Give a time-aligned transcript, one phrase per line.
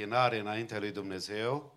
[0.00, 1.74] o seară de închinare înaintea lui Dumnezeu,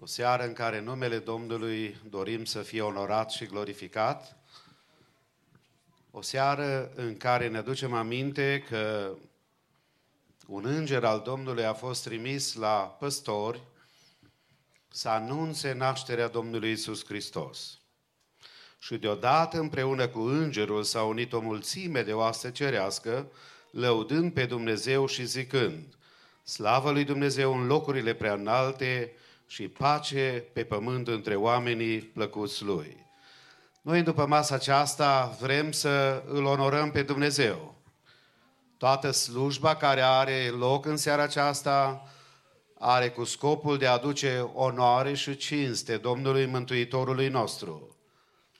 [0.00, 4.36] o seară în care numele Domnului dorim să fie onorat și glorificat,
[6.10, 9.14] o seară în care ne aducem aminte că
[10.46, 13.60] un înger al Domnului a fost trimis la păstori
[14.88, 17.78] să anunțe nașterea Domnului Isus Hristos.
[18.78, 23.30] Și deodată împreună cu îngerul s-a unit o mulțime de oaste cerească,
[23.70, 25.94] lăudând pe Dumnezeu și zicând,
[26.50, 29.12] Slavă lui Dumnezeu în locurile prea înalte
[29.46, 33.06] și pace pe pământ între oamenii plăcuți Lui.
[33.82, 37.74] Noi, după masa aceasta, vrem să îl onorăm pe Dumnezeu.
[38.76, 42.02] Toată slujba care are loc în seara aceasta
[42.78, 47.96] are cu scopul de a aduce onoare și cinste Domnului Mântuitorului nostru.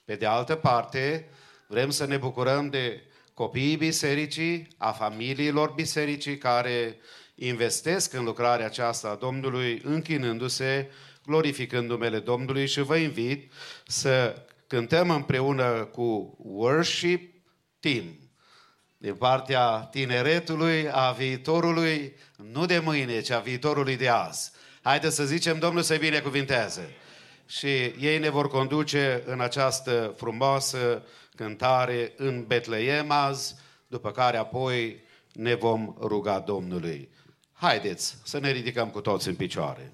[0.05, 1.29] Pe de altă parte,
[1.67, 3.03] vrem să ne bucurăm de
[3.35, 6.97] copiii bisericii, a familiilor bisericii care
[7.43, 10.91] investesc în lucrarea aceasta a Domnului, închinându-se,
[11.27, 13.53] glorificând numele Domnului și vă invit
[13.87, 17.35] să cântăm împreună cu Worship
[17.81, 18.19] Team
[18.97, 22.17] din partea tineretului, a viitorului,
[22.53, 24.51] nu de mâine, ci a viitorului de azi.
[24.83, 26.97] Haideți să zicem, Domnul să-i binecuvinteze.
[27.47, 27.69] Și
[28.01, 31.03] ei ne vor conduce în această frumoasă
[31.35, 33.55] cântare în Betleem azi,
[33.87, 35.03] după care apoi
[35.33, 37.10] ne vom ruga Domnului.
[37.61, 39.93] Haideți să ne ridicăm cu toți în picioare.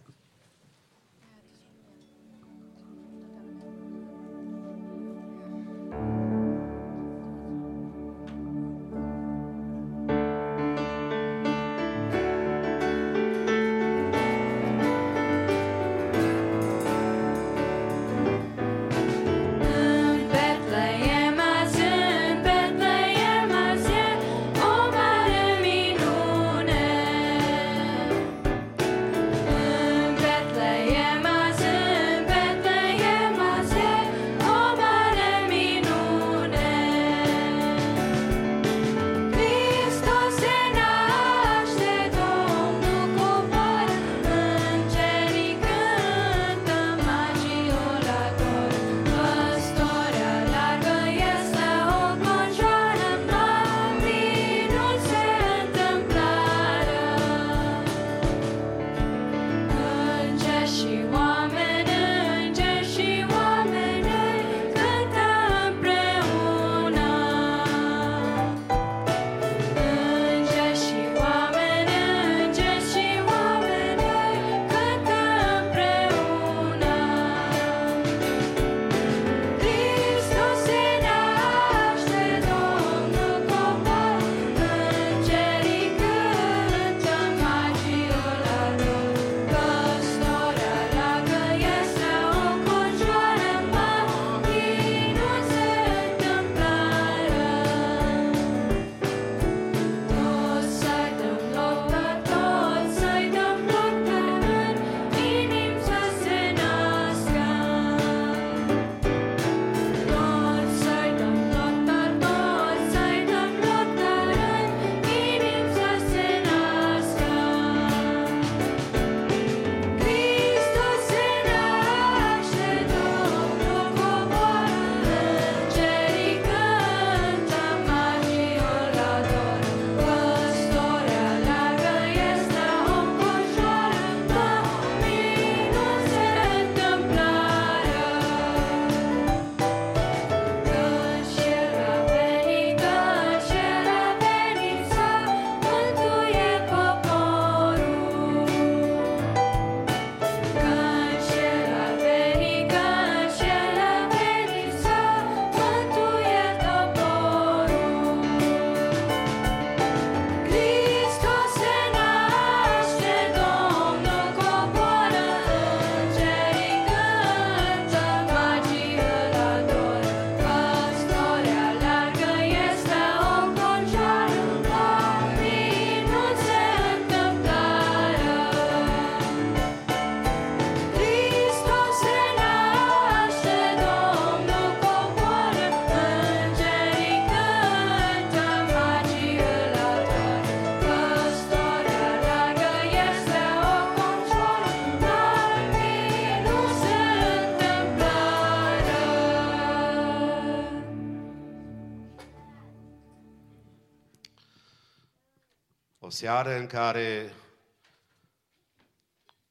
[206.26, 207.34] Seară în care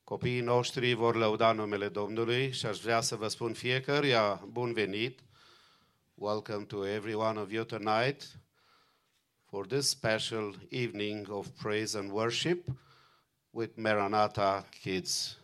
[0.03, 5.19] Copiii noștri vor lăuda numele Domnului și aș vrea să vă spun fiecăruia bun venit.
[6.13, 8.39] Welcome to every one of you tonight
[9.49, 12.67] for this special evening of praise and worship
[13.49, 15.37] with Maranatha kids.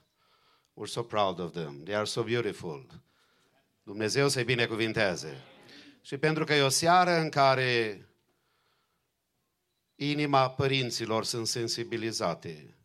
[0.74, 1.84] We're so proud of them.
[1.84, 2.86] They are so beautiful.
[3.84, 5.44] Dumnezeu să-i binecuvinteze.
[6.02, 8.06] Și pentru că e o seară în care
[10.10, 12.76] inima părinților sunt sensibilizate,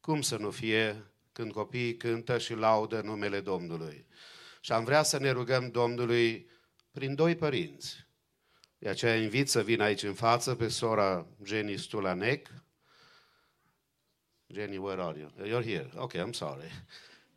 [0.00, 4.06] cum să nu fie când copiii cântă și laudă numele Domnului?
[4.60, 6.50] Și am vrea să ne rugăm Domnului
[6.90, 8.08] prin doi părinți.
[8.78, 12.48] De aceea invit să vină aici în față pe sora Jenny Stulanec.
[14.46, 15.30] Jenny, where are you?
[15.46, 15.90] You're here.
[15.94, 16.84] Ok, I'm sorry.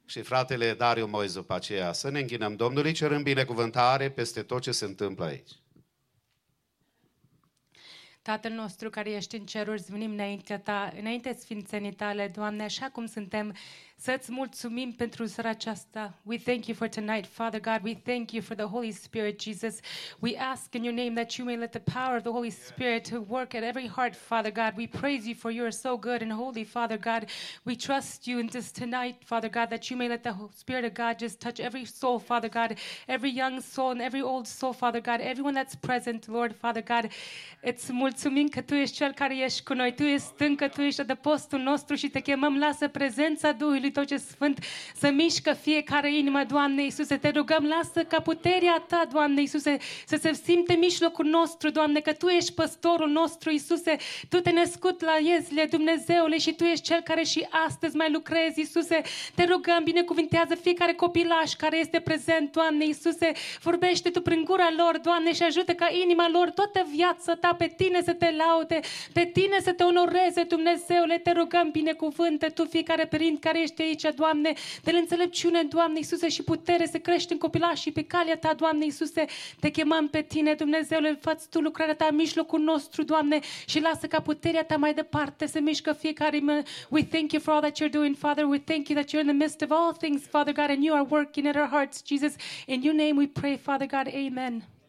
[0.05, 1.93] Și fratele Dariu Moiz după aceea.
[1.93, 5.51] Să ne închinăm Domnului, cerând binecuvântare peste tot ce se întâmplă aici.
[8.23, 13.05] Tatăl nostru care ești în ceruri, venim înaintea ta, înainte sfințenii tale, Doamne, așa cum
[13.05, 13.55] suntem
[14.03, 16.13] să-ți mulțumim pentru seara aceasta.
[16.23, 17.79] We thank you for tonight, Father God.
[17.83, 19.79] We thank you for the Holy Spirit, Jesus.
[20.19, 23.09] We ask in your name that you may let the power of the Holy Spirit
[23.09, 24.73] to work at every heart, Father God.
[24.75, 27.21] We praise you for you are so good and holy, Father God.
[27.63, 30.93] We trust you in this tonight, Father God, that you may let the Spirit of
[30.93, 32.75] God just touch every soul, Father God,
[33.07, 37.11] every young soul and every old soul, Father God, everyone that's present, Lord, Father God.
[37.61, 39.93] Îți mulțumim că Tu ești Cel care ești cu noi.
[39.93, 44.17] Tu ești stâncă, Tu ești adăpostul nostru și te chemăm, lasă prezența Duhului Tău ce
[44.17, 44.59] Sfânt
[44.95, 47.17] să mișcă fiecare inimă, Doamne Iisuse.
[47.17, 52.13] Te rugăm, lasă ca puterea Ta, Doamne Iisuse, să se simte mijlocul nostru, Doamne, că
[52.13, 53.95] Tu ești păstorul nostru, Iisuse.
[54.29, 58.59] Tu te născut la iezile, Dumnezeule, și Tu ești Cel care și astăzi mai lucrezi,
[58.59, 59.01] Iisuse.
[59.35, 63.31] Te rugăm, binecuvintează fiecare copilaș care este prezent, Doamne Iisuse.
[63.61, 67.73] Vorbește Tu prin gura lor, Doamne, și ajută ca inima lor toată viața Ta pe
[67.77, 68.79] Tine să te laude,
[69.13, 71.17] pe Tine să te onoreze, Dumnezeule.
[71.17, 74.53] Te rugăm, binecuvântă Tu fiecare părinte care ești aici, Doamne,
[74.83, 79.25] de înțelepciune, Doamne Iisuse, și putere să crești în copilașii pe calea Ta, Doamne Iisuse.
[79.59, 84.07] Te chemăm pe Tine, Dumnezeule, fați Tu lucrarea Ta în mijlocul nostru, Doamne, și lasă
[84.07, 86.43] ca puterea Ta mai departe să mișcă fiecare.
[86.89, 88.45] We thank you for all that you're doing, Father.
[88.45, 90.95] We thank you that you're in the midst of all things, Father God, and you
[90.95, 92.35] are working in our hearts, Jesus.
[92.65, 94.07] In your name we pray, Father God.
[94.07, 94.82] Amen.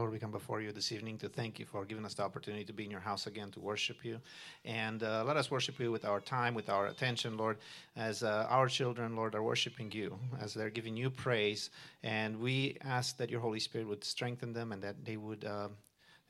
[0.00, 2.64] Lord, we come before you this evening to thank you for giving us the opportunity
[2.64, 4.18] to be in your house again to worship you.
[4.64, 7.58] And uh, let us worship you with our time, with our attention, Lord,
[7.96, 11.68] as uh, our children, Lord, are worshiping you, as they're giving you praise.
[12.02, 15.44] And we ask that your Holy Spirit would strengthen them and that they would.
[15.44, 15.68] Uh,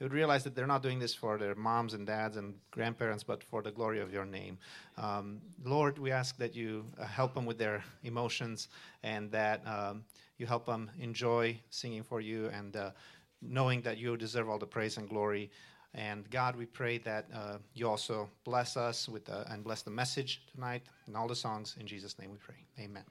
[0.01, 3.23] they would realize that they're not doing this for their moms and dads and grandparents,
[3.23, 4.57] but for the glory of your name.
[4.97, 8.69] Um, Lord, we ask that you uh, help them with their emotions
[9.03, 10.05] and that um,
[10.39, 12.93] you help them enjoy singing for you and uh,
[13.41, 15.51] knowing that you deserve all the praise and glory.
[15.93, 19.91] And God, we pray that uh, you also bless us with the, and bless the
[19.91, 21.77] message tonight and all the songs.
[21.81, 22.67] In Jesus' name we pray.
[22.79, 23.05] Amen.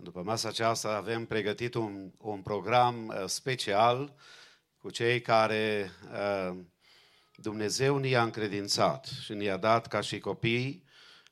[0.00, 4.14] După masa aceasta avem pregătit un, un program uh, special
[4.78, 6.56] cu cei care uh,
[7.36, 10.84] Dumnezeu ne-a încredințat și ne-a dat ca și copii,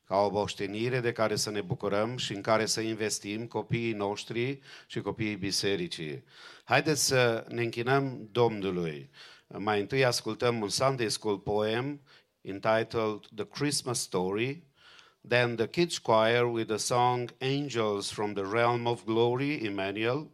[0.07, 4.61] ca o moștenire de care să ne bucurăm și în care să investim copiii noștri
[4.87, 6.25] și copiii bisericii.
[6.65, 9.11] Haideți să ne închinăm Domnului.
[9.47, 12.01] Mai întâi ascultăm un Sunday School poem
[12.41, 14.63] entitled The Christmas Story,
[15.29, 20.31] then the kids choir with the song Angels from the Realm of Glory, Emmanuel,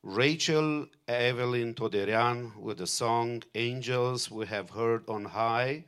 [0.00, 5.84] Rachel Evelyn Toderian with the song Angels We Have Heard on High,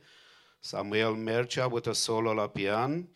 [0.59, 3.07] Samuel Mercha with a solo la piano,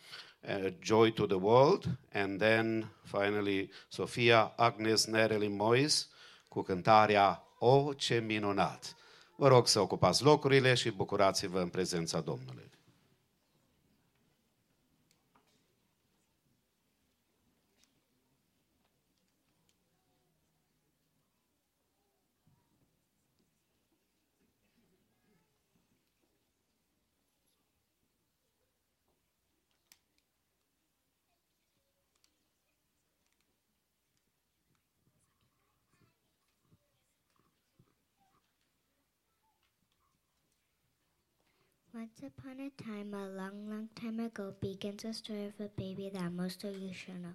[0.48, 6.10] uh, Joy to the World, and then finally Sofia Agnes Nereli Mois
[6.48, 8.96] cu cântarea O, ce minunat!
[9.36, 12.72] Vă rog să ocupați locurile și bucurați-vă în prezența Domnului.
[42.14, 46.12] Once upon a time, a long, long time ago, begins a story of a baby
[46.14, 47.34] that most of you should know.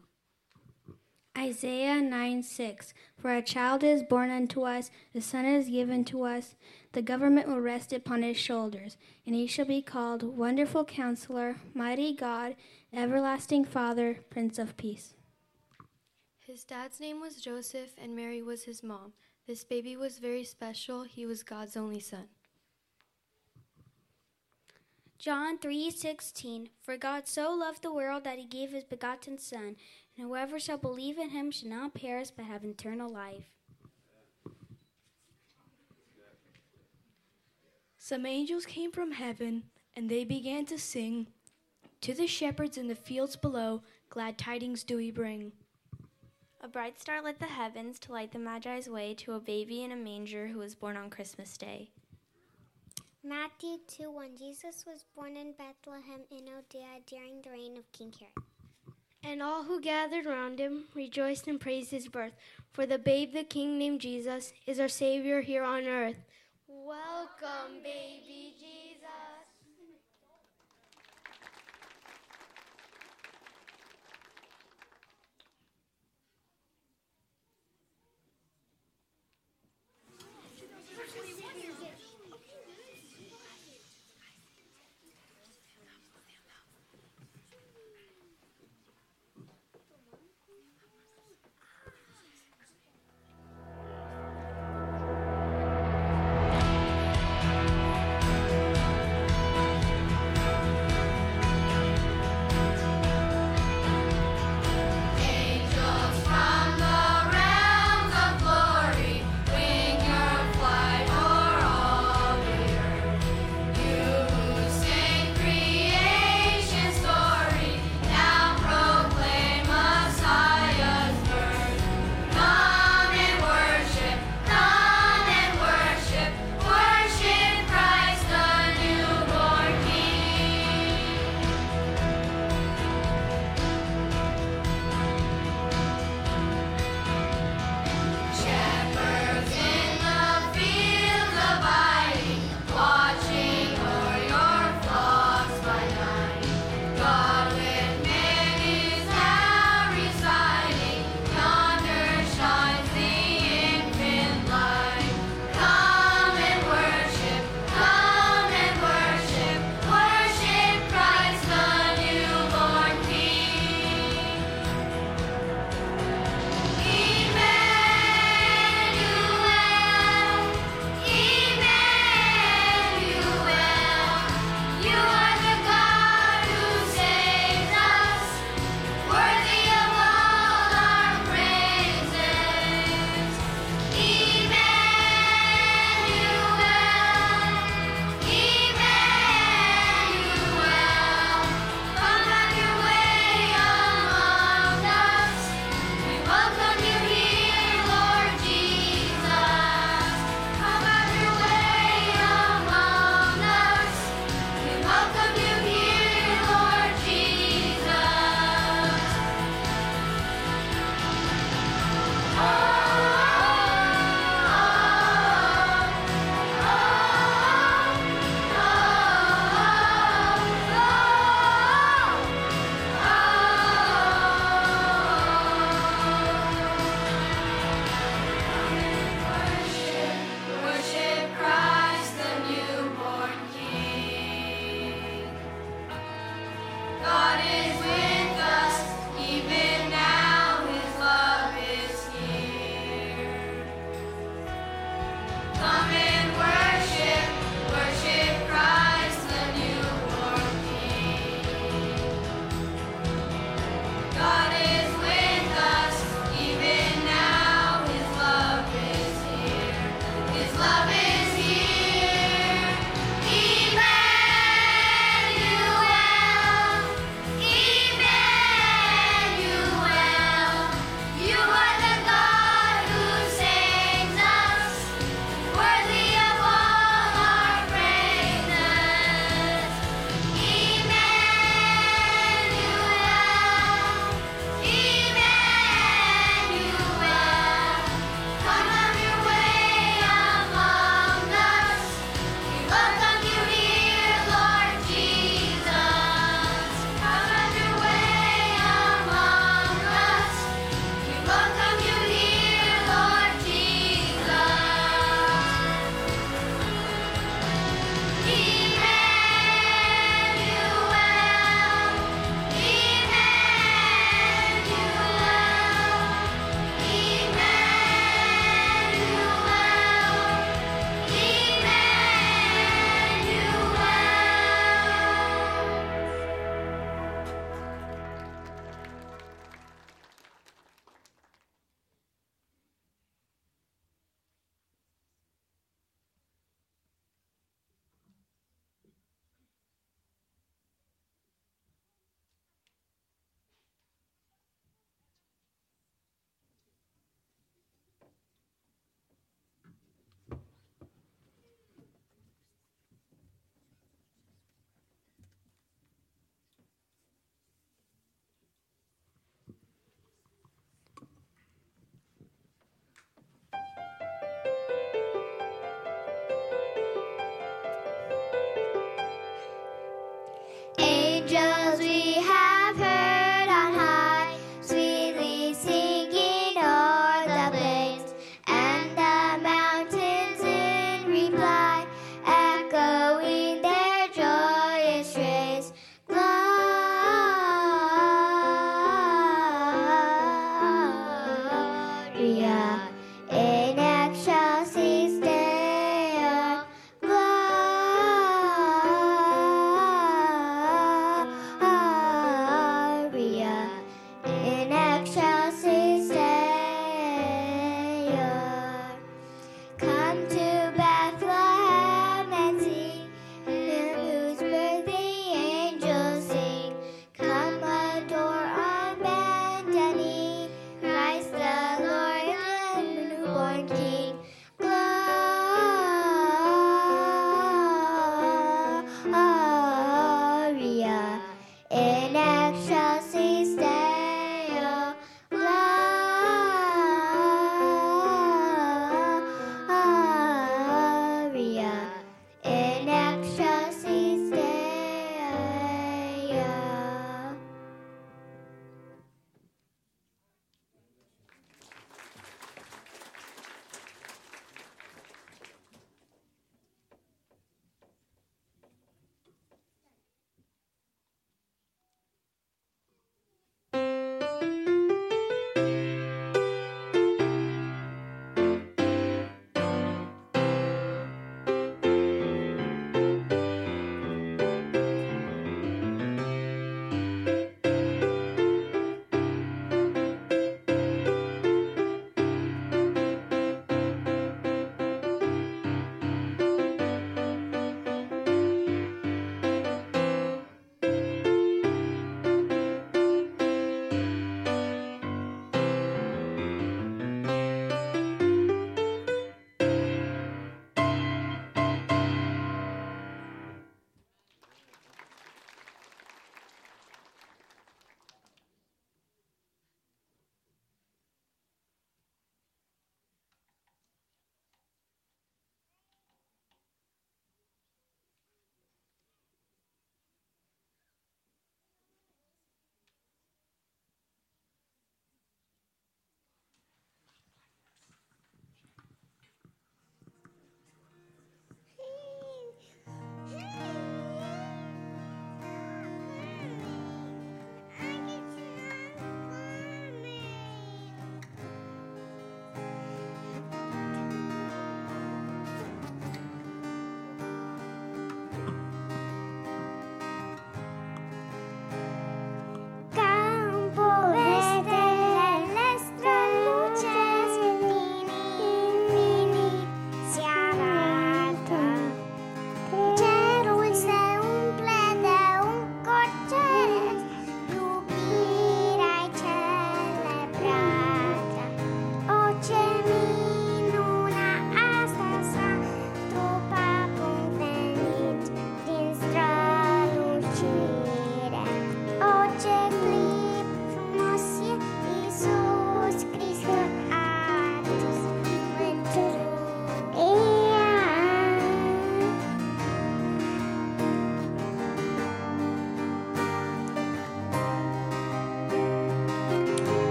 [1.36, 6.22] Isaiah 9 6 For a child is born unto us, a son is given to
[6.22, 6.54] us,
[6.92, 12.14] the government will rest upon his shoulders, and he shall be called Wonderful Counselor, Mighty
[12.14, 12.54] God,
[12.92, 15.14] Everlasting Father, Prince of Peace.
[16.38, 19.14] His dad's name was Joseph, and Mary was his mom.
[19.44, 21.02] This baby was very special.
[21.02, 22.28] He was God's only son.
[25.18, 29.76] John 3:16 For God so loved the world that he gave his begotten son
[30.16, 33.50] and whoever shall believe in him shall not perish but have eternal life.
[37.96, 39.64] Some angels came from heaven
[39.96, 41.26] and they began to sing
[42.00, 45.52] to the shepherds in the fields below glad tidings do we bring.
[46.60, 49.90] A bright star lit the heavens to light the Magi's way to a baby in
[49.90, 51.90] a manger who was born on Christmas Day.
[53.24, 58.12] Matthew 2 1 Jesus was born in Bethlehem in Judea during the reign of King
[58.18, 58.46] Herod.
[59.24, 62.34] And all who gathered round him rejoiced and praised his birth.
[62.72, 66.24] For the babe, the king named Jesus, is our Savior here on earth.
[66.68, 68.54] Welcome, baby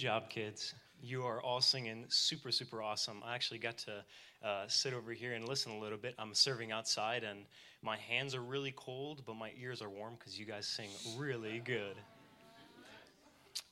[0.00, 0.74] job, kids.
[1.02, 3.22] You are all singing super, super awesome.
[3.22, 4.04] I actually got to
[4.42, 6.14] uh, sit over here and listen a little bit.
[6.18, 7.40] I'm serving outside, and
[7.82, 11.60] my hands are really cold, but my ears are warm because you guys sing really
[11.62, 11.96] good.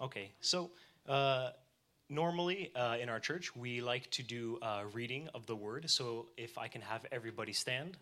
[0.03, 0.71] Okay, so
[1.09, 1.51] uh,
[2.11, 5.89] normally uh, in our church, we like to do a reading of the word.
[5.89, 7.97] So if I can have everybody stand.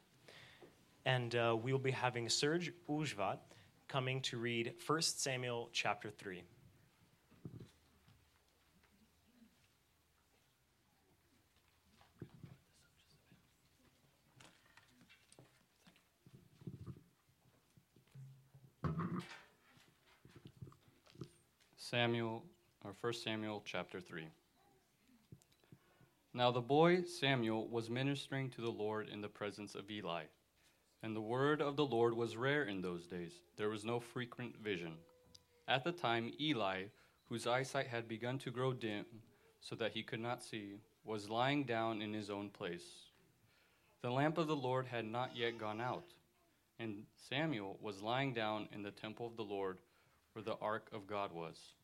[1.04, 3.38] And uh, we will be having Serge Ujvat
[3.86, 6.42] coming to read 1 Samuel chapter 3.
[21.90, 22.42] Samuel,
[22.84, 24.26] or 1 Samuel chapter 3.
[26.34, 30.24] Now the boy Samuel was ministering to the Lord in the presence of Eli.
[31.04, 33.34] And the word of the Lord was rare in those days.
[33.56, 34.94] There was no frequent vision.
[35.68, 36.86] At the time, Eli,
[37.28, 39.04] whose eyesight had begun to grow dim
[39.60, 43.10] so that he could not see, was lying down in his own place.
[44.02, 46.14] The lamp of the Lord had not yet gone out,
[46.80, 49.78] and Samuel was lying down in the temple of the Lord
[50.36, 51.75] where the ark of God was.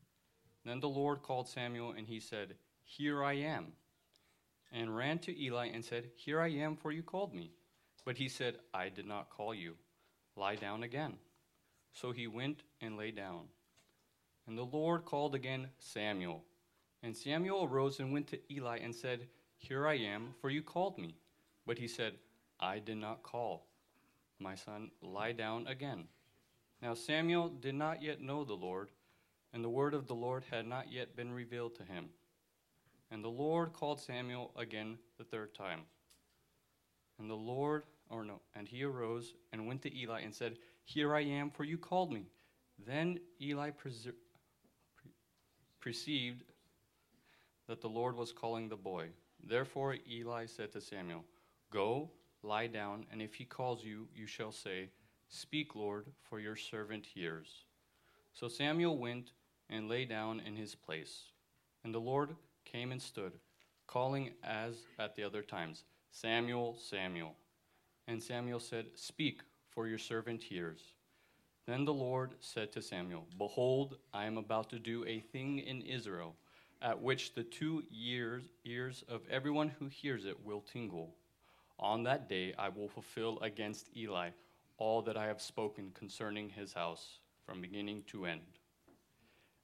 [0.64, 3.72] Then the Lord called Samuel, and he said, Here I am.
[4.72, 7.52] And ran to Eli and said, Here I am, for you called me.
[8.04, 9.74] But he said, I did not call you.
[10.36, 11.14] Lie down again.
[11.92, 13.42] So he went and lay down.
[14.46, 16.42] And the Lord called again Samuel.
[17.02, 20.98] And Samuel arose and went to Eli and said, Here I am, for you called
[20.98, 21.16] me.
[21.66, 22.14] But he said,
[22.58, 23.66] I did not call.
[24.38, 26.04] My son, lie down again.
[26.80, 28.88] Now Samuel did not yet know the Lord,
[29.52, 32.06] and the word of the Lord had not yet been revealed to him.
[33.10, 35.80] And the Lord called Samuel again the third time.
[37.18, 41.14] And the Lord, or no, and he arose and went to Eli and said, Here
[41.14, 42.26] I am, for you called me.
[42.86, 43.70] Then Eli
[45.80, 46.44] perceived
[47.68, 49.08] that the Lord was calling the boy.
[49.46, 51.24] Therefore Eli said to Samuel,
[51.70, 52.10] Go,
[52.42, 54.88] lie down, and if he calls you, you shall say,
[55.28, 57.64] Speak, Lord, for your servant hears.
[58.32, 59.32] So Samuel went
[59.72, 61.24] and lay down in his place.
[61.84, 62.30] And the Lord
[62.64, 63.32] came and stood,
[63.86, 67.34] calling as at the other times, Samuel, Samuel.
[68.06, 70.80] And Samuel said, Speak, for your servant hears.
[71.66, 75.82] Then the Lord said to Samuel, Behold, I am about to do a thing in
[75.82, 76.34] Israel,
[76.82, 81.14] at which the two ears, ears of everyone who hears it will tingle.
[81.78, 84.30] On that day I will fulfill against Eli
[84.78, 88.40] all that I have spoken concerning his house from beginning to end.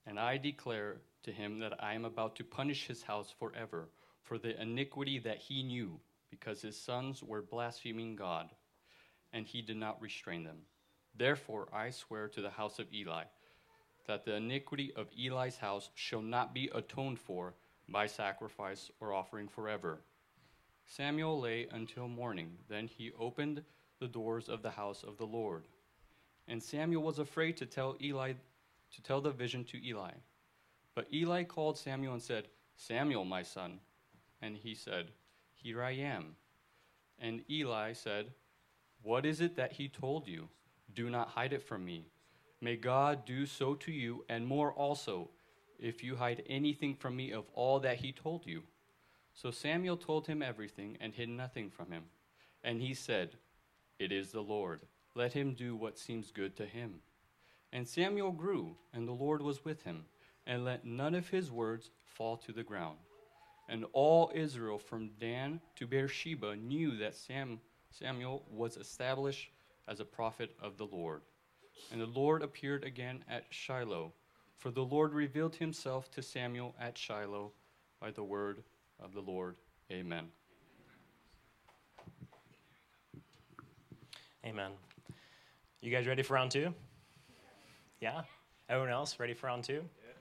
[0.05, 3.89] And I declare to him that I am about to punish his house forever
[4.23, 8.49] for the iniquity that he knew, because his sons were blaspheming God,
[9.33, 10.57] and he did not restrain them.
[11.15, 13.23] Therefore I swear to the house of Eli
[14.07, 17.53] that the iniquity of Eli's house shall not be atoned for
[17.87, 19.99] by sacrifice or offering forever.
[20.85, 22.57] Samuel lay until morning.
[22.67, 23.63] Then he opened
[23.99, 25.67] the doors of the house of the Lord.
[26.47, 28.33] And Samuel was afraid to tell Eli
[28.93, 30.11] to tell the vision to Eli.
[30.95, 33.79] But Eli called Samuel and said, Samuel, my son.
[34.41, 35.11] And he said,
[35.53, 36.35] Here I am.
[37.19, 38.31] And Eli said,
[39.03, 40.49] What is it that he told you?
[40.93, 42.07] Do not hide it from me.
[42.61, 45.29] May God do so to you, and more also,
[45.79, 48.63] if you hide anything from me of all that he told you.
[49.33, 52.03] So Samuel told him everything and hid nothing from him.
[52.63, 53.37] And he said,
[53.97, 54.81] It is the Lord.
[55.15, 57.01] Let him do what seems good to him.
[57.71, 60.05] And Samuel grew, and the Lord was with him,
[60.47, 62.97] and let none of his words fall to the ground.
[63.67, 67.59] And all Israel from Dan to Beersheba knew that Sam,
[67.91, 69.51] Samuel was established
[69.87, 71.21] as a prophet of the Lord.
[71.91, 74.13] And the Lord appeared again at Shiloh,
[74.57, 77.51] for the Lord revealed himself to Samuel at Shiloh
[78.01, 78.63] by the word
[78.99, 79.55] of the Lord.
[79.91, 80.25] Amen.
[84.45, 84.71] Amen.
[85.81, 86.73] You guys ready for round two?
[87.99, 88.21] Yeah?
[88.69, 89.73] Everyone else ready for round two?
[89.73, 90.13] Yeah.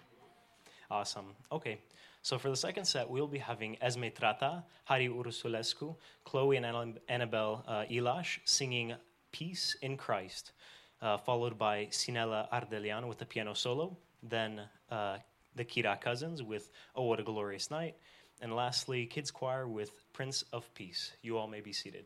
[0.91, 1.35] Awesome.
[1.53, 1.79] Okay.
[2.23, 7.65] So for the second set, we'll be having Esme Trata, Hari Urusulescu, Chloe and Annabelle
[7.67, 8.95] uh, Ilash singing
[9.31, 10.53] Peace in Christ,
[11.01, 14.61] uh, followed by Sinella Ardelian with the piano solo, then
[14.91, 15.19] uh,
[15.55, 17.97] the Kira Cousins with Oh What a Glorious Night,
[18.41, 21.13] and lastly, Kids Choir with Prince of Peace.
[21.23, 22.05] You all may be seated.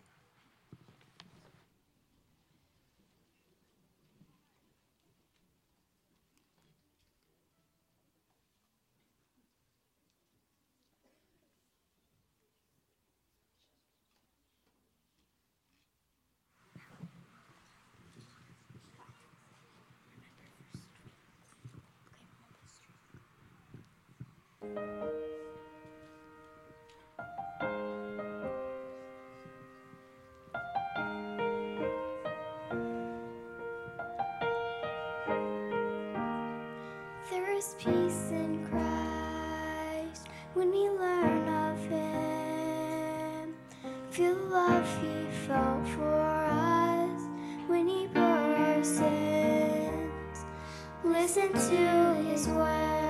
[37.63, 43.55] is peace in Christ when we learn of Him.
[44.11, 47.23] Feel the love He felt for us
[47.69, 50.45] when He bore our sins.
[51.05, 53.02] Listen to His word.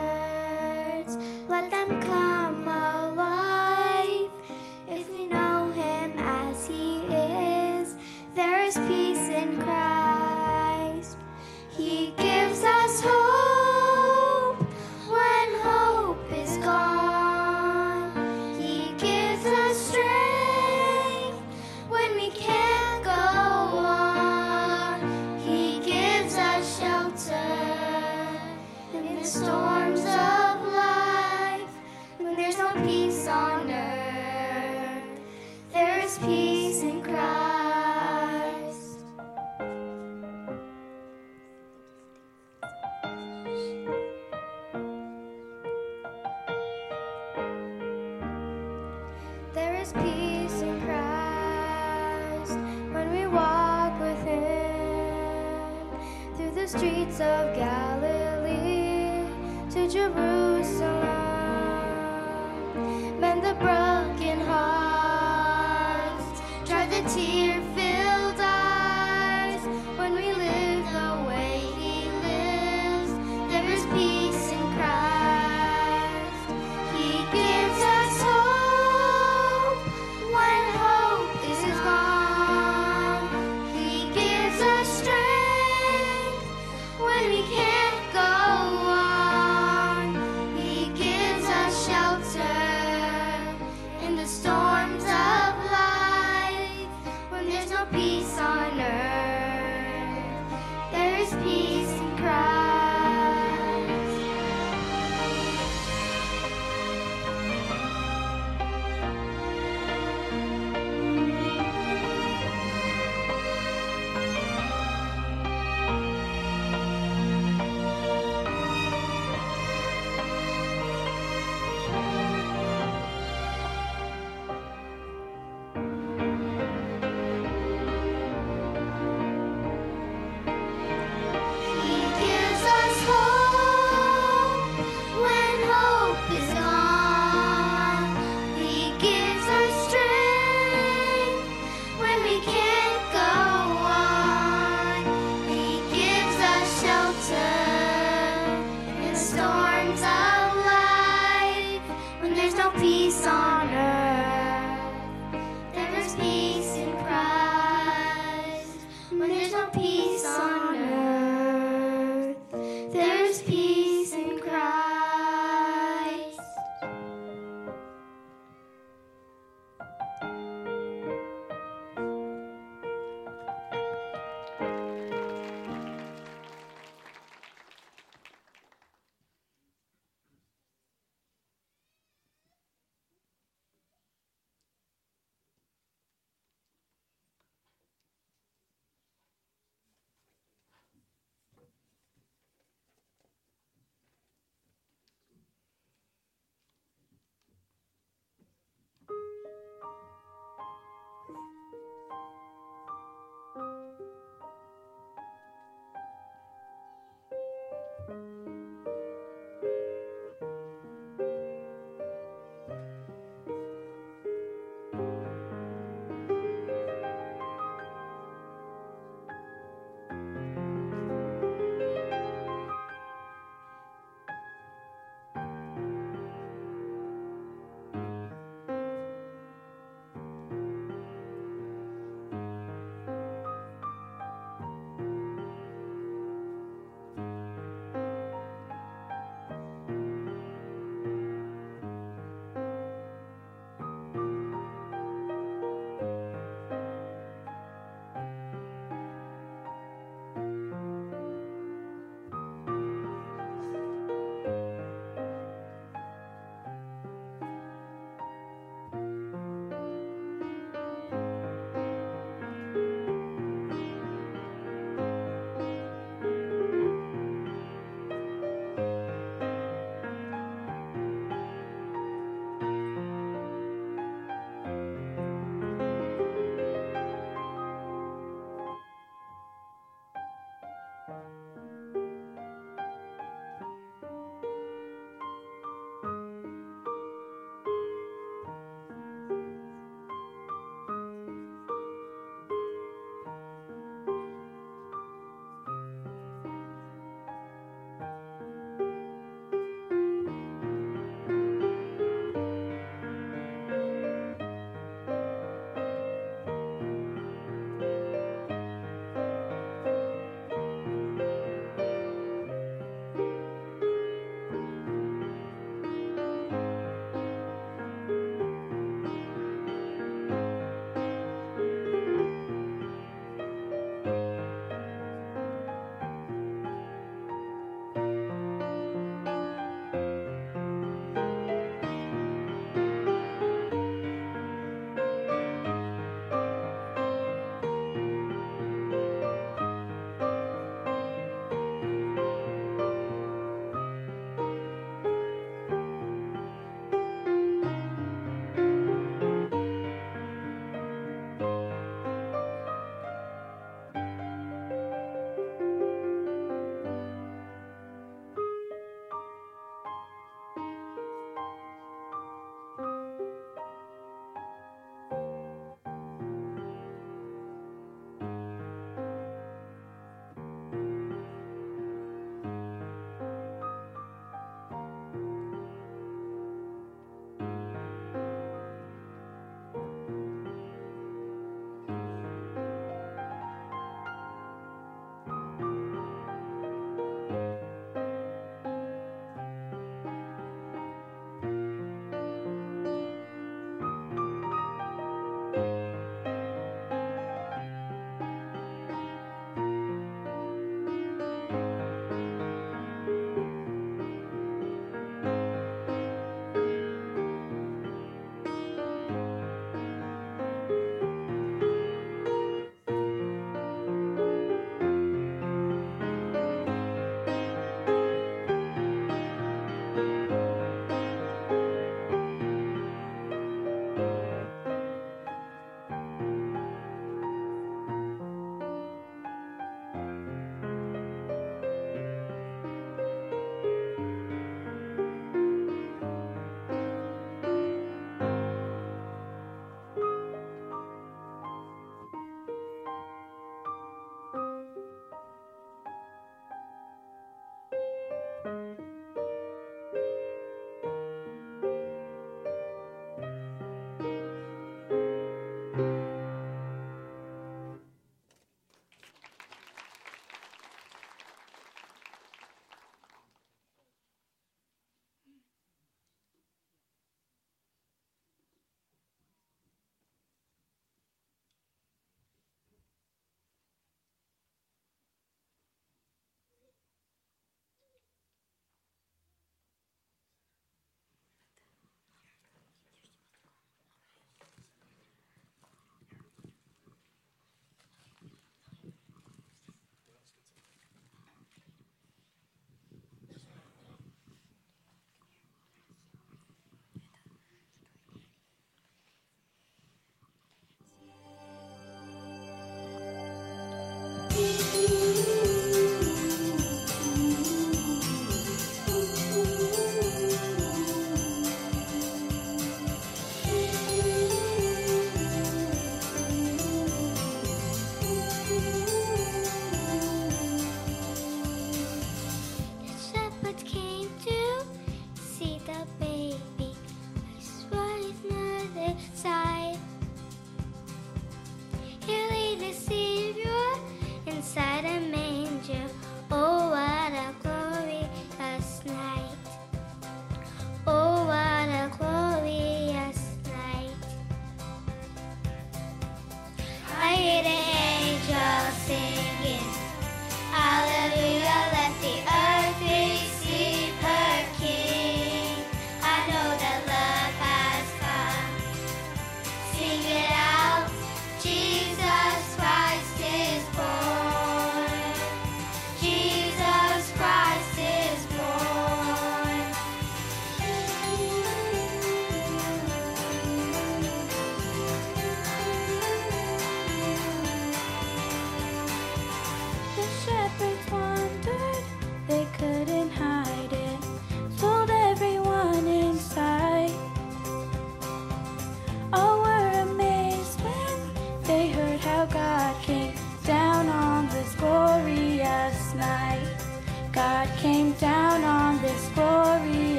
[60.09, 60.32] mirror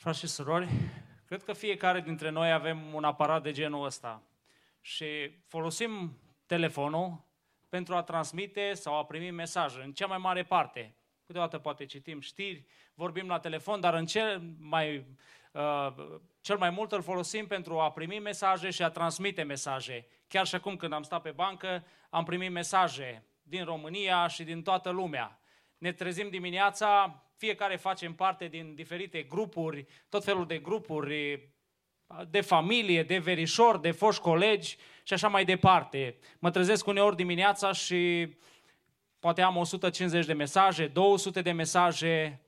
[0.00, 0.68] Frați și surori,
[1.26, 4.22] cred că fiecare dintre noi avem un aparat de genul ăsta
[4.80, 5.06] și
[5.46, 7.24] folosim telefonul
[7.68, 10.94] pentru a transmite sau a primi mesaje, în cea mai mare parte.
[11.26, 15.06] Câteodată poate citim știri, vorbim la telefon, dar în cel mai,
[15.52, 15.94] uh,
[16.40, 20.06] cel mai mult îl folosim pentru a primi mesaje și a transmite mesaje.
[20.28, 24.62] Chiar și acum când am stat pe bancă, am primit mesaje din România și din
[24.62, 25.40] toată lumea.
[25.78, 31.48] Ne trezim dimineața, fiecare facem parte din diferite grupuri, tot felul de grupuri
[32.28, 36.16] de familie, de verișori, de foști colegi și așa mai departe.
[36.38, 38.34] Mă trezesc uneori dimineața și
[39.18, 42.42] poate am 150 de mesaje, 200 de mesaje,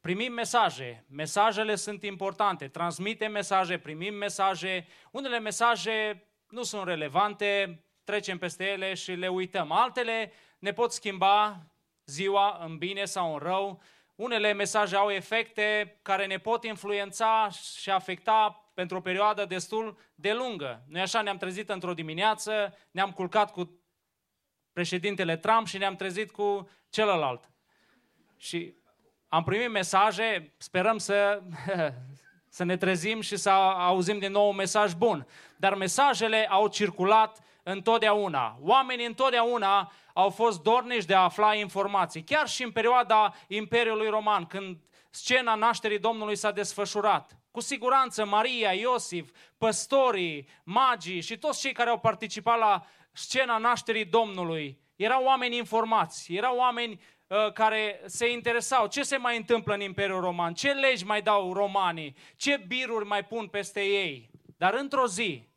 [0.00, 8.38] primim mesaje, mesajele sunt importante, transmitem mesaje, primim mesaje, unele mesaje nu sunt relevante, trecem
[8.38, 9.72] peste ele și le uităm.
[9.72, 11.66] Altele ne pot schimba
[12.04, 13.82] ziua în bine sau în rău.
[14.18, 17.48] Unele mesaje au efecte care ne pot influența
[17.80, 20.82] și afecta pentru o perioadă destul de lungă.
[20.88, 23.80] Noi așa ne-am trezit într-o dimineață, ne-am culcat cu
[24.72, 27.50] președintele Trump și ne-am trezit cu celălalt.
[28.36, 28.74] Și
[29.28, 31.42] am primit mesaje, sperăm să,
[32.58, 35.26] să ne trezim și să auzim din nou un mesaj bun.
[35.56, 38.58] Dar mesajele au circulat întotdeauna.
[38.60, 42.24] Oamenii întotdeauna au fost dornici de a afla informații.
[42.24, 44.76] Chiar și în perioada Imperiului Roman, când
[45.10, 47.38] scena nașterii Domnului s-a desfășurat.
[47.50, 54.04] Cu siguranță Maria, Iosif, păstorii, magii și toți cei care au participat la scena nașterii
[54.04, 59.80] Domnului erau oameni informați, erau oameni uh, care se interesau ce se mai întâmplă în
[59.80, 64.30] Imperiul Roman, ce legi mai dau romanii, ce biruri mai pun peste ei.
[64.56, 65.47] Dar într-o zi,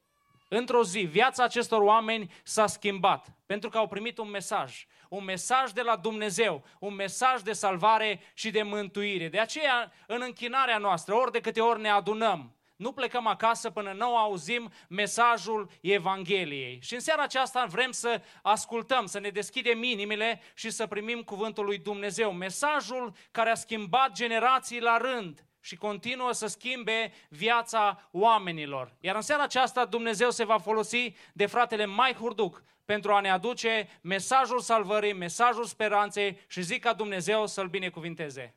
[0.53, 4.85] într-o zi, viața acestor oameni s-a schimbat pentru că au primit un mesaj.
[5.09, 9.27] Un mesaj de la Dumnezeu, un mesaj de salvare și de mântuire.
[9.27, 13.91] De aceea, în închinarea noastră, ori de câte ori ne adunăm, nu plecăm acasă până
[13.91, 16.79] nu auzim mesajul Evangheliei.
[16.81, 21.65] Și în seara aceasta vrem să ascultăm, să ne deschidem inimile și să primim cuvântul
[21.65, 22.31] lui Dumnezeu.
[22.31, 28.95] Mesajul care a schimbat generații la rând și continuă să schimbe viața oamenilor.
[28.99, 33.29] Iar în seara aceasta Dumnezeu se va folosi de fratele Mike Hurduc pentru a ne
[33.29, 38.55] aduce mesajul salvării, mesajul speranței și zic ca Dumnezeu să-l binecuvinteze.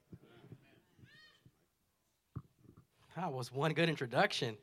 [3.14, 4.58] That was one good introduction.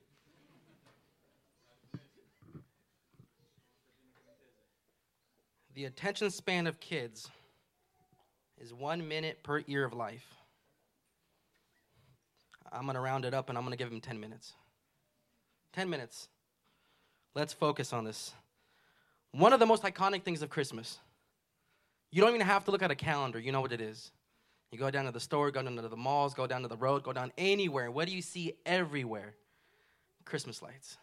[5.74, 7.32] The attention span of kids
[8.62, 10.41] is one minute per year of life.
[12.72, 14.54] I'm going to round it up and I'm going to give him 10 minutes.
[15.74, 16.28] 10 minutes.
[17.36, 18.34] Let's focus on this.
[19.32, 21.00] One of the most iconic things of Christmas.
[22.12, 24.12] You don't even have to look at a calendar, you know what it is.
[24.72, 26.78] You go down to the store, go down to the malls, go down to the
[26.78, 27.92] road, go down anywhere.
[27.92, 29.36] What do you see everywhere?
[30.26, 30.98] Christmas lights.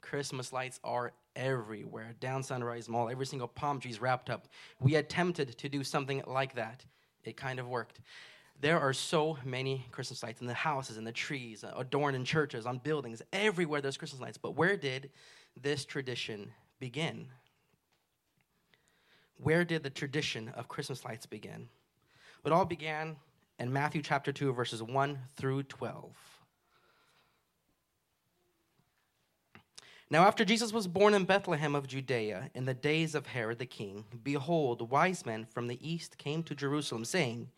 [0.00, 2.14] Christmas lights are everywhere.
[2.20, 4.48] Down Sunrise Mall, every single palm tree is wrapped up.
[4.80, 6.84] We attempted to do something like that.
[7.22, 8.00] It kind of worked.
[8.60, 12.24] There are so many Christmas lights in the houses, in the trees, uh, adorned in
[12.26, 13.22] churches, on buildings.
[13.32, 14.36] Everywhere there's Christmas lights.
[14.36, 15.10] But where did
[15.60, 17.28] this tradition begin?
[19.38, 21.68] Where did the tradition of Christmas lights begin?
[22.44, 23.16] It all began
[23.58, 26.14] in Matthew chapter 2, verses 1 through 12.
[30.10, 33.66] Now, after Jesus was born in Bethlehem of Judea in the days of Herod the
[33.66, 37.48] king, behold, wise men from the east came to Jerusalem, saying,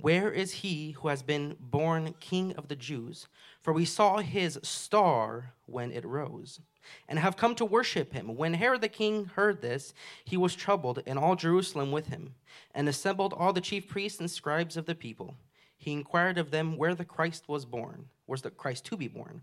[0.00, 3.28] Where is he who has been born king of the Jews?
[3.60, 6.60] For we saw his star when it rose,
[7.08, 8.36] and have come to worship him.
[8.36, 9.92] When Herod the king heard this,
[10.24, 12.34] he was troubled, and all Jerusalem with him,
[12.74, 15.34] and assembled all the chief priests and scribes of the people.
[15.76, 19.42] He inquired of them where the Christ was born, where's the Christ to be born.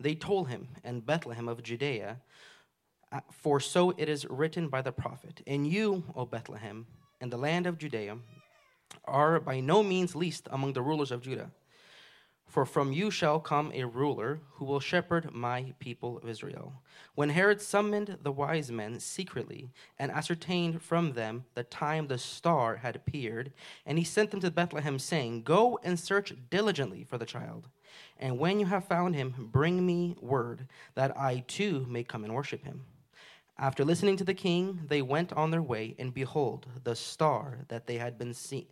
[0.00, 2.20] They told him, in Bethlehem of Judea,
[3.12, 6.86] uh, for so it is written by the prophet, And you, O Bethlehem,
[7.20, 8.18] in the land of Judea,
[9.04, 11.50] are by no means least among the rulers of Judah.
[12.46, 16.80] For from you shall come a ruler who will shepherd my people of Israel.
[17.14, 19.68] When Herod summoned the wise men secretly
[19.98, 23.52] and ascertained from them the time the star had appeared,
[23.84, 27.68] and he sent them to Bethlehem, saying, Go and search diligently for the child.
[28.18, 32.34] And when you have found him, bring me word, that I too may come and
[32.34, 32.86] worship him.
[33.58, 37.86] After listening to the king, they went on their way, and behold, the star that
[37.86, 38.66] they had been seen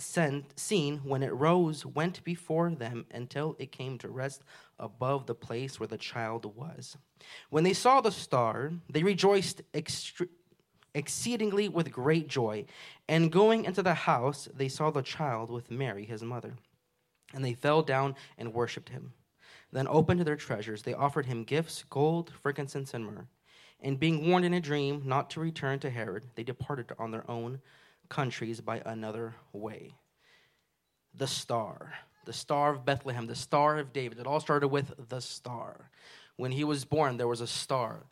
[0.00, 4.42] sent, seen when it rose went before them until it came to rest
[4.78, 6.96] above the place where the child was.
[7.50, 10.28] When they saw the star, they rejoiced extre-
[10.94, 12.64] exceedingly with great joy.
[13.08, 16.54] And going into the house, they saw the child with Mary, his mother.
[17.34, 19.12] And they fell down and worshipped him.
[19.72, 23.28] Then, open to their treasures, they offered him gifts gold, frankincense, and myrrh.
[23.82, 27.28] And being warned in a dream not to return to Herod, they departed on their
[27.30, 27.60] own
[28.08, 29.94] countries by another way.
[31.14, 31.94] The star,
[32.26, 34.18] the star of Bethlehem, the star of David.
[34.18, 35.90] It all started with the star.
[36.36, 38.04] When he was born, there was a star.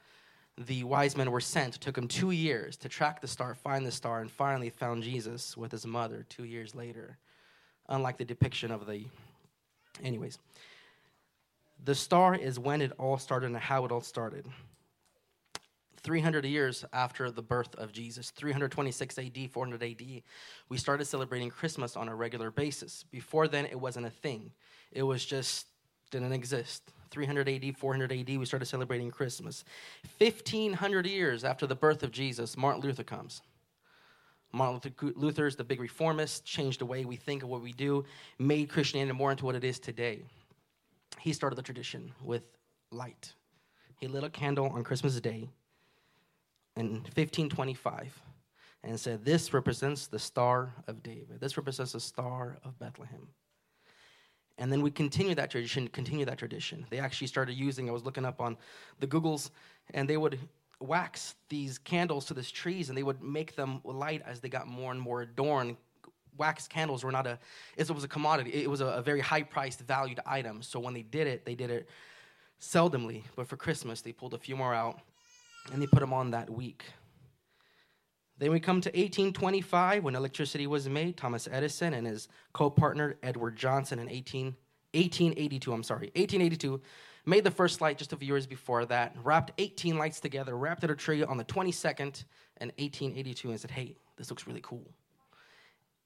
[0.57, 1.77] The wise men were sent.
[1.77, 5.03] It took them two years to track the star, find the star, and finally found
[5.03, 7.19] Jesus with his mother two years later.
[7.89, 9.05] Unlike the depiction of the.
[10.03, 10.39] Anyways,
[11.85, 14.47] the star is when it all started and how it all started.
[16.03, 20.23] 300 years after the birth of Jesus, 326 AD, 400 AD,
[20.69, 23.05] we started celebrating Christmas on a regular basis.
[23.11, 24.53] Before then, it wasn't a thing.
[24.93, 25.67] It was just
[26.11, 26.91] didn't exist.
[27.11, 29.65] 300 AD, 400 AD, we started celebrating Christmas.
[30.19, 33.43] 1500 years after the birth of Jesus, Martin Luther comes.
[34.53, 38.05] Martin Luther is the big reformist, changed the way we think of what we do,
[38.39, 40.23] made Christianity more into what it is today.
[41.21, 42.43] He started the tradition with
[42.91, 43.35] light.
[44.01, 45.49] He lit a candle on Christmas Day
[46.79, 48.23] in 1525
[48.85, 51.41] and said, This represents the Star of David.
[51.41, 53.29] This represents the Star of Bethlehem.
[54.59, 56.85] And then we continue that tradition, continue that tradition.
[56.91, 58.57] They actually started using, I was looking up on
[58.99, 59.51] the Googles,
[59.95, 60.39] and they would
[60.81, 64.67] wax these candles to these trees and they would make them light as they got
[64.67, 65.77] more and more adorned.
[66.37, 67.39] Wax candles were not a,
[67.77, 68.51] it was a commodity.
[68.51, 70.63] It was a, a very high priced, valued item.
[70.63, 71.89] So when they did it, they did it
[72.61, 73.25] seldomly.
[73.35, 75.01] But for Christmas, they pulled a few more out
[75.73, 76.85] and they put them on that week.
[78.39, 81.17] Then we come to 1825 when electricity was made.
[81.17, 84.45] Thomas Edison and his co-partner Edward Johnson in 18,
[84.95, 86.81] 1882, I'm sorry, 1882,
[87.27, 90.85] made the first light just a few years before that, wrapped 18 lights together, wrapped
[90.85, 92.25] it a tree on the 22nd
[92.61, 94.89] in 1882 and said, hey, this looks really cool.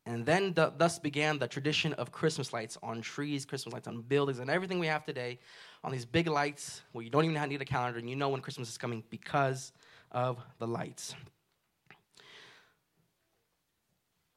[0.04, 4.02] And then the, thus began the tradition of Christmas lights on trees, Christmas lights on
[4.02, 5.38] buildings, and everything we have today
[5.84, 8.40] on these big lights where you don't even need a calendar and you know when
[8.40, 9.72] Christmas is coming because
[10.10, 11.14] of the lights.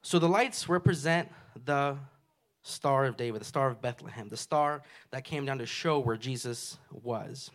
[0.02, 1.28] So the lights represent
[1.64, 1.96] the
[2.62, 6.16] Star of David, the Star of Bethlehem, the star that came down to show where
[6.16, 7.50] Jesus was.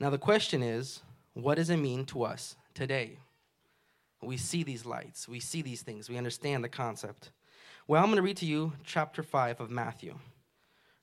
[0.00, 1.02] Now, the question is
[1.34, 3.18] what does it mean to us today?
[4.22, 7.32] We see these lights, we see these things, we understand the concept.
[7.88, 10.14] Well, I'm going to read to you chapter 5 of Matthew,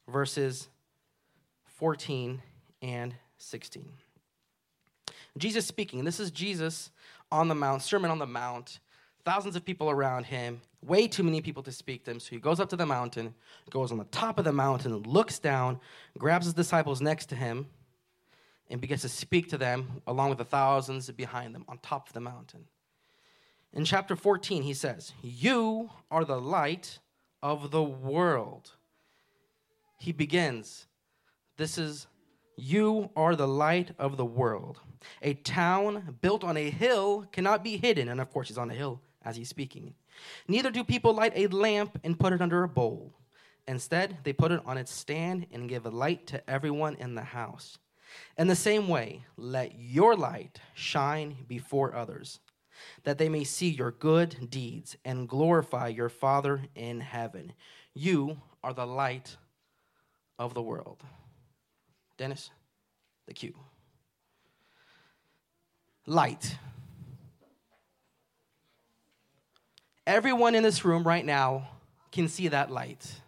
[0.07, 0.69] verses
[1.65, 2.41] 14
[2.81, 3.91] and 16.
[5.37, 6.03] Jesus speaking.
[6.03, 6.91] This is Jesus
[7.31, 8.79] on the Mount, Sermon on the Mount,
[9.25, 12.19] thousands of people around him, way too many people to speak to him.
[12.19, 13.33] So he goes up to the mountain,
[13.69, 15.79] goes on the top of the mountain, looks down,
[16.17, 17.67] grabs his disciples next to him,
[18.69, 22.13] and begins to speak to them along with the thousands behind them on top of
[22.13, 22.65] the mountain.
[23.73, 26.99] In chapter 14, he says, You are the light
[27.41, 28.71] of the world.
[29.97, 30.87] He begins
[31.59, 32.07] this is,
[32.55, 34.79] you are the light of the world.
[35.21, 38.07] A town built on a hill cannot be hidden.
[38.07, 39.93] And of course, he's on a hill as he's speaking.
[40.47, 43.13] Neither do people light a lamp and put it under a bowl.
[43.67, 47.23] Instead, they put it on its stand and give a light to everyone in the
[47.23, 47.77] house.
[48.37, 52.39] In the same way, let your light shine before others,
[53.03, 57.53] that they may see your good deeds and glorify your Father in heaven.
[57.93, 59.37] You are the light
[60.37, 61.03] of the world.
[62.17, 62.49] Dennis,
[63.27, 63.55] the cue.
[66.05, 66.57] Light.
[70.07, 71.69] Everyone in this room right now
[72.11, 73.21] can see that light.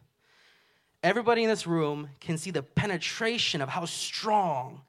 [1.04, 4.82] Everybody in this room can see the penetration of how strong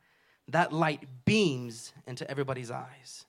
[0.49, 3.25] that light beams into everybody's eyes.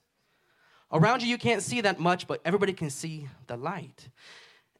[0.94, 4.08] Around you, you can't see that much, but everybody can see the light.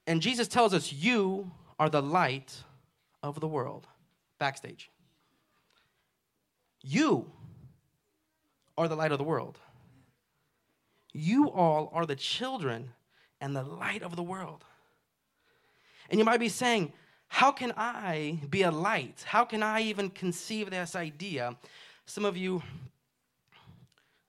[0.07, 2.63] And Jesus tells us, You are the light
[3.21, 3.89] of the world.
[4.39, 4.91] Backstage.
[6.83, 7.27] You
[8.79, 9.59] are the light of the world.
[11.13, 12.91] You all are the children
[13.41, 14.65] and the light of the world.
[16.11, 16.93] And you might be saying,
[17.27, 19.25] How can I be a light?
[19.27, 21.57] How can I even conceive this idea?
[22.07, 22.63] Some of you,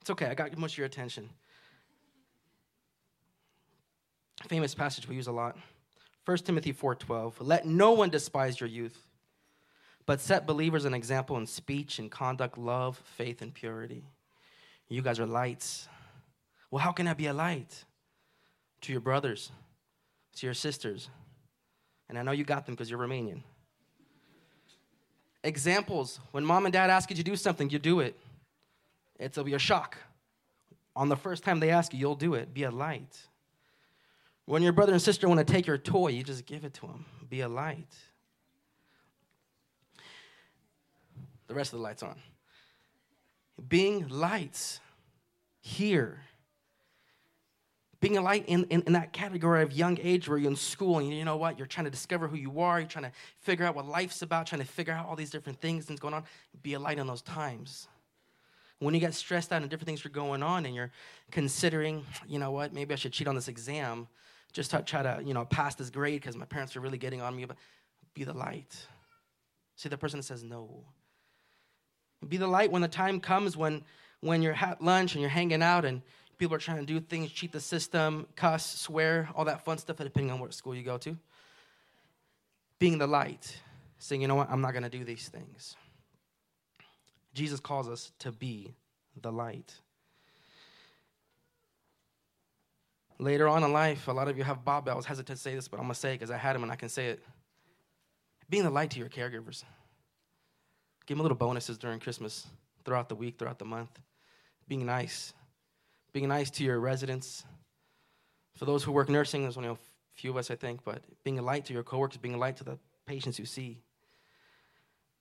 [0.00, 1.30] it's okay, I got much of your attention.
[4.48, 5.56] Famous passage we use a lot.
[6.24, 7.34] 1 Timothy 4:12.
[7.40, 9.06] Let no one despise your youth
[10.06, 14.04] but set believers an example in speech and conduct, love, faith, and purity.
[14.88, 15.88] You guys are lights.
[16.70, 17.84] Well, how can I be a light?
[18.82, 19.50] To your brothers,
[20.36, 21.10] to your sisters.
[22.08, 23.42] And I know you got them because you're Romanian.
[25.42, 28.16] Examples when mom and dad ask you to do something, you do it.
[29.18, 29.96] It'll be a shock.
[30.94, 32.54] On the first time they ask you, you'll do it.
[32.54, 33.26] Be a light.
[34.46, 36.82] When your brother and sister want to take your toy, you just give it to
[36.82, 37.04] them.
[37.28, 37.92] be a light.
[41.48, 42.16] The rest of the lights on.
[43.68, 44.80] Being lights
[45.60, 46.20] here.
[47.98, 50.98] Being a light in, in, in, that category of young age where you're in school
[50.98, 51.58] and you know what?
[51.58, 52.78] You're trying to discover who you are.
[52.78, 55.60] You're trying to figure out what life's about, trying to figure out all these different
[55.60, 56.22] things that's going on.
[56.62, 57.88] Be a light in those times.
[58.78, 60.92] When you get stressed out and different things are going on and you're
[61.30, 64.06] considering, you know what, maybe I should cheat on this exam
[64.56, 67.20] just to try to, you know, pass this grade because my parents are really getting
[67.20, 67.44] on me.
[67.44, 67.58] But
[68.14, 68.74] be the light.
[69.76, 70.82] See the person that says no.
[72.26, 73.84] Be the light when the time comes when
[74.20, 76.00] when you're at lunch and you're hanging out and
[76.38, 79.98] people are trying to do things, cheat the system, cuss, swear, all that fun stuff,
[79.98, 81.18] depending on what school you go to.
[82.78, 83.60] Being the light,
[83.98, 85.76] saying, you know what, I'm not going to do these things.
[87.34, 88.74] Jesus calls us to be
[89.20, 89.74] the light.
[93.18, 94.88] Later on in life, a lot of you have Bob.
[94.88, 96.54] I was hesitant to say this, but I'm going to say it because I had
[96.54, 97.22] him and I can say it.
[98.50, 99.64] Being the light to your caregivers.
[101.06, 102.46] Give them little bonuses during Christmas,
[102.84, 103.98] throughout the week, throughout the month.
[104.68, 105.32] Being nice.
[106.12, 107.44] Being nice to your residents.
[108.54, 109.78] For those who work nursing, there's only a
[110.14, 112.56] few of us, I think, but being a light to your coworkers, being a light
[112.58, 113.80] to the patients you see.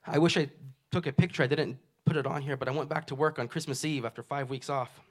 [0.06, 0.50] I wish I
[0.92, 1.44] took a picture.
[1.44, 4.06] I didn't put it on here, but I went back to work on Christmas Eve
[4.06, 5.02] after five weeks off.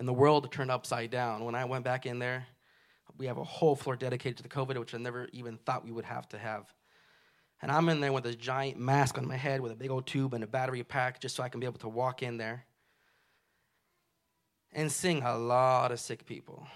[0.00, 1.44] And the world turned upside down.
[1.44, 2.46] When I went back in there,
[3.18, 5.92] we have a whole floor dedicated to the COVID, which I never even thought we
[5.92, 6.72] would have to have.
[7.60, 10.06] And I'm in there with this giant mask on my head with a big old
[10.06, 12.64] tube and a battery pack just so I can be able to walk in there
[14.72, 16.66] and sing a lot of sick people.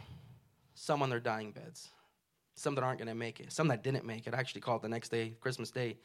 [0.75, 1.89] Some on their dying beds,
[2.57, 4.35] some that aren't going to make it, some that didn't make it.
[4.35, 5.97] I actually called the next day, Christmas Day,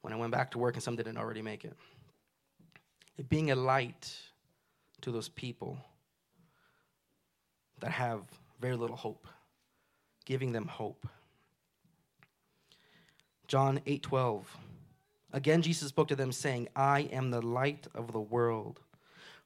[0.00, 1.76] when I went back to work, and some didn't already make it.
[3.16, 4.12] it being a light
[5.02, 5.78] to those people
[7.80, 8.22] that have
[8.60, 9.26] very little hope,
[10.24, 11.06] giving them hope.
[13.46, 14.56] John 8:12.
[15.32, 18.80] Again Jesus spoke to them saying, "I am the light of the world.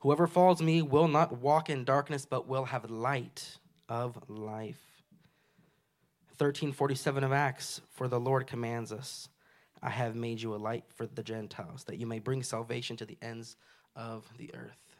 [0.01, 3.59] Whoever follows me will not walk in darkness but will have light
[3.89, 5.03] of life."
[6.39, 9.29] 1347 of Acts, for the Lord commands us,
[9.83, 13.05] I have made you a light for the Gentiles, that you may bring salvation to
[13.05, 13.57] the ends
[13.95, 14.97] of the earth.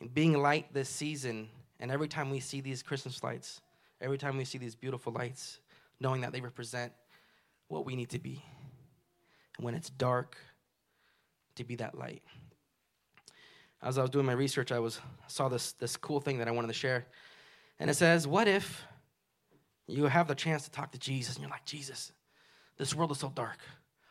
[0.00, 1.50] And being light this season,
[1.82, 3.60] and every time we see these Christmas lights,
[4.00, 5.58] every time we see these beautiful lights,
[5.98, 6.92] knowing that they represent
[7.66, 8.42] what we need to be.
[9.56, 10.36] And when it's dark,
[11.56, 12.22] to be that light.
[13.82, 16.52] As I was doing my research, I was saw this this cool thing that I
[16.52, 17.06] wanted to share.
[17.80, 18.82] And it says, What if
[19.88, 22.12] you have the chance to talk to Jesus and you're like, Jesus,
[22.78, 23.58] this world is so dark.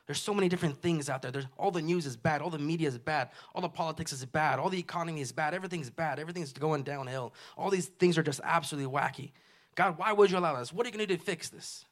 [0.08, 1.32] There's so many different things out there.
[1.32, 2.42] There's, all the news is bad.
[2.42, 3.30] All the media is bad.
[3.54, 4.60] All the politics is bad.
[4.60, 5.54] All the economy is bad.
[5.54, 6.20] Everything's bad.
[6.20, 7.34] Everything's going downhill.
[7.58, 9.32] All these things are just absolutely wacky.
[9.76, 10.74] God, why would you allow this?
[10.74, 11.86] What are you going to do to fix this?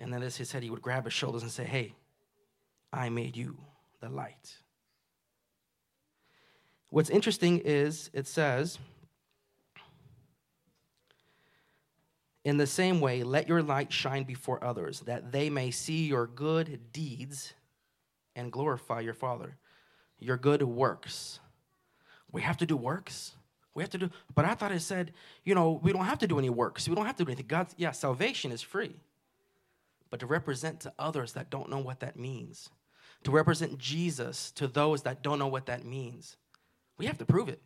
[0.00, 1.94] And then as he said, he would grab his shoulders and say, Hey,
[2.92, 3.56] I made you
[4.00, 4.56] the light.
[6.90, 8.78] What's interesting is it says,
[12.48, 16.26] In the same way, let your light shine before others, that they may see your
[16.26, 17.52] good deeds
[18.34, 19.58] and glorify your Father.
[20.18, 21.40] Your good works.
[22.32, 23.34] We have to do works.
[23.74, 25.12] We have to do, but I thought it said,
[25.44, 26.88] you know, we don't have to do any works.
[26.88, 27.48] We don't have to do anything.
[27.48, 28.96] God, yeah, salvation is free
[30.10, 32.70] but to represent to others that don't know what that means,
[33.24, 36.36] to represent Jesus to those that don't know what that means.
[36.96, 37.60] We have to prove it.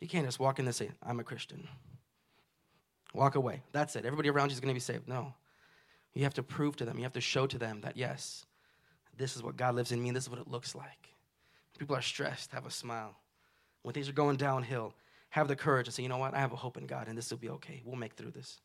[0.00, 1.66] You can't just walk in and say, I'm a Christian.
[3.14, 3.62] Walk away.
[3.72, 4.04] That's it.
[4.04, 5.08] Everybody around you is going to be saved.
[5.08, 5.32] No.
[6.14, 8.44] You have to prove to them, you have to show to them that, yes,
[9.16, 11.14] this is what God lives in me, and this is what it looks like.
[11.78, 13.16] People are stressed, have a smile.
[13.82, 14.94] When things are going downhill,
[15.30, 17.18] have the courage to say, you know what, I have a hope in God, and
[17.18, 17.82] this will be okay.
[17.84, 18.60] We'll make through this.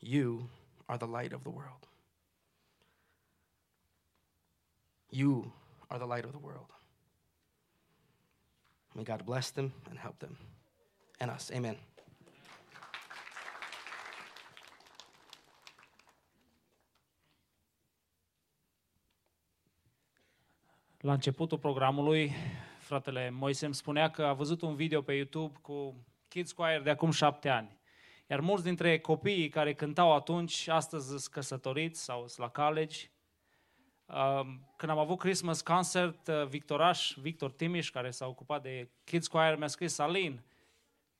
[0.00, 0.48] You
[0.88, 1.86] are the light of the world.
[5.10, 5.52] You
[5.90, 6.66] are the light of the world.
[8.94, 10.36] May God bless them and help them
[11.22, 11.50] and us.
[11.50, 11.76] Amen.
[21.00, 22.32] La începutul programului,
[22.78, 26.90] fratele Moise îmi spunea că a văzut un video pe YouTube cu Kids Choir de
[26.90, 27.80] acum șapte ani.
[28.26, 32.96] Iar mulți dintre copiii care cântau atunci, astăzi sunt căsătoriți sau sunt la college.
[34.06, 39.26] Um, când am avut Christmas concert, uh, Victoraș, Victor Timiș, care s-a ocupat de Kids
[39.26, 40.42] Choir, mi-a scris, Alin,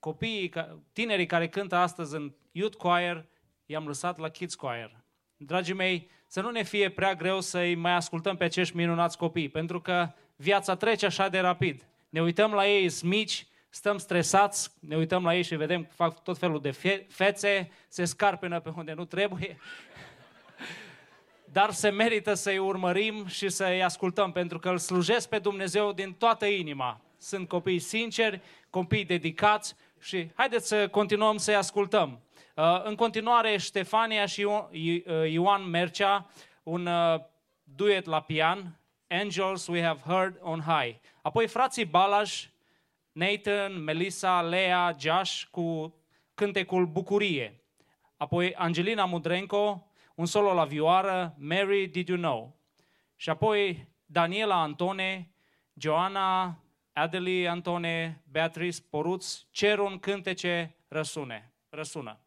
[0.03, 0.53] copiii,
[0.93, 3.25] tinerii care cântă astăzi în Youth Choir,
[3.67, 4.91] i-am lăsat la Kids Choir.
[5.37, 9.49] Dragii mei, să nu ne fie prea greu să-i mai ascultăm pe acești minunați copii,
[9.49, 11.87] pentru că viața trece așa de rapid.
[12.09, 15.91] Ne uităm la ei, sunt mici, stăm stresați, ne uităm la ei și vedem că
[15.95, 19.59] fac tot felul de fe- fețe, se scarpenă pe unde nu trebuie.
[21.57, 26.13] Dar se merită să-i urmărim și să-i ascultăm, pentru că îl slujesc pe Dumnezeu din
[26.13, 27.01] toată inima.
[27.23, 32.21] Sunt copii sinceri, copii dedicați și haideți să continuăm să-i ascultăm.
[32.57, 36.31] Uh, În continuare, Ștefania și Io- I- uh, Ioan Mercea,
[36.63, 37.21] un uh,
[37.63, 40.97] duet la pian, Angels We Have Heard on High.
[41.23, 42.51] Apoi frații Balaj,
[43.13, 45.95] Nathan, Melissa, Lea, Josh cu
[46.35, 47.61] cântecul Bucurie.
[48.17, 52.57] Apoi Angelina Mudrenco, un solo la vioară, Mary Did You Know.
[53.17, 55.31] Și apoi Daniela Antone,
[55.75, 56.57] Joana,
[56.93, 62.22] Adelie Antone, Beatrice Poruț, cer un cântece răsune, răsună.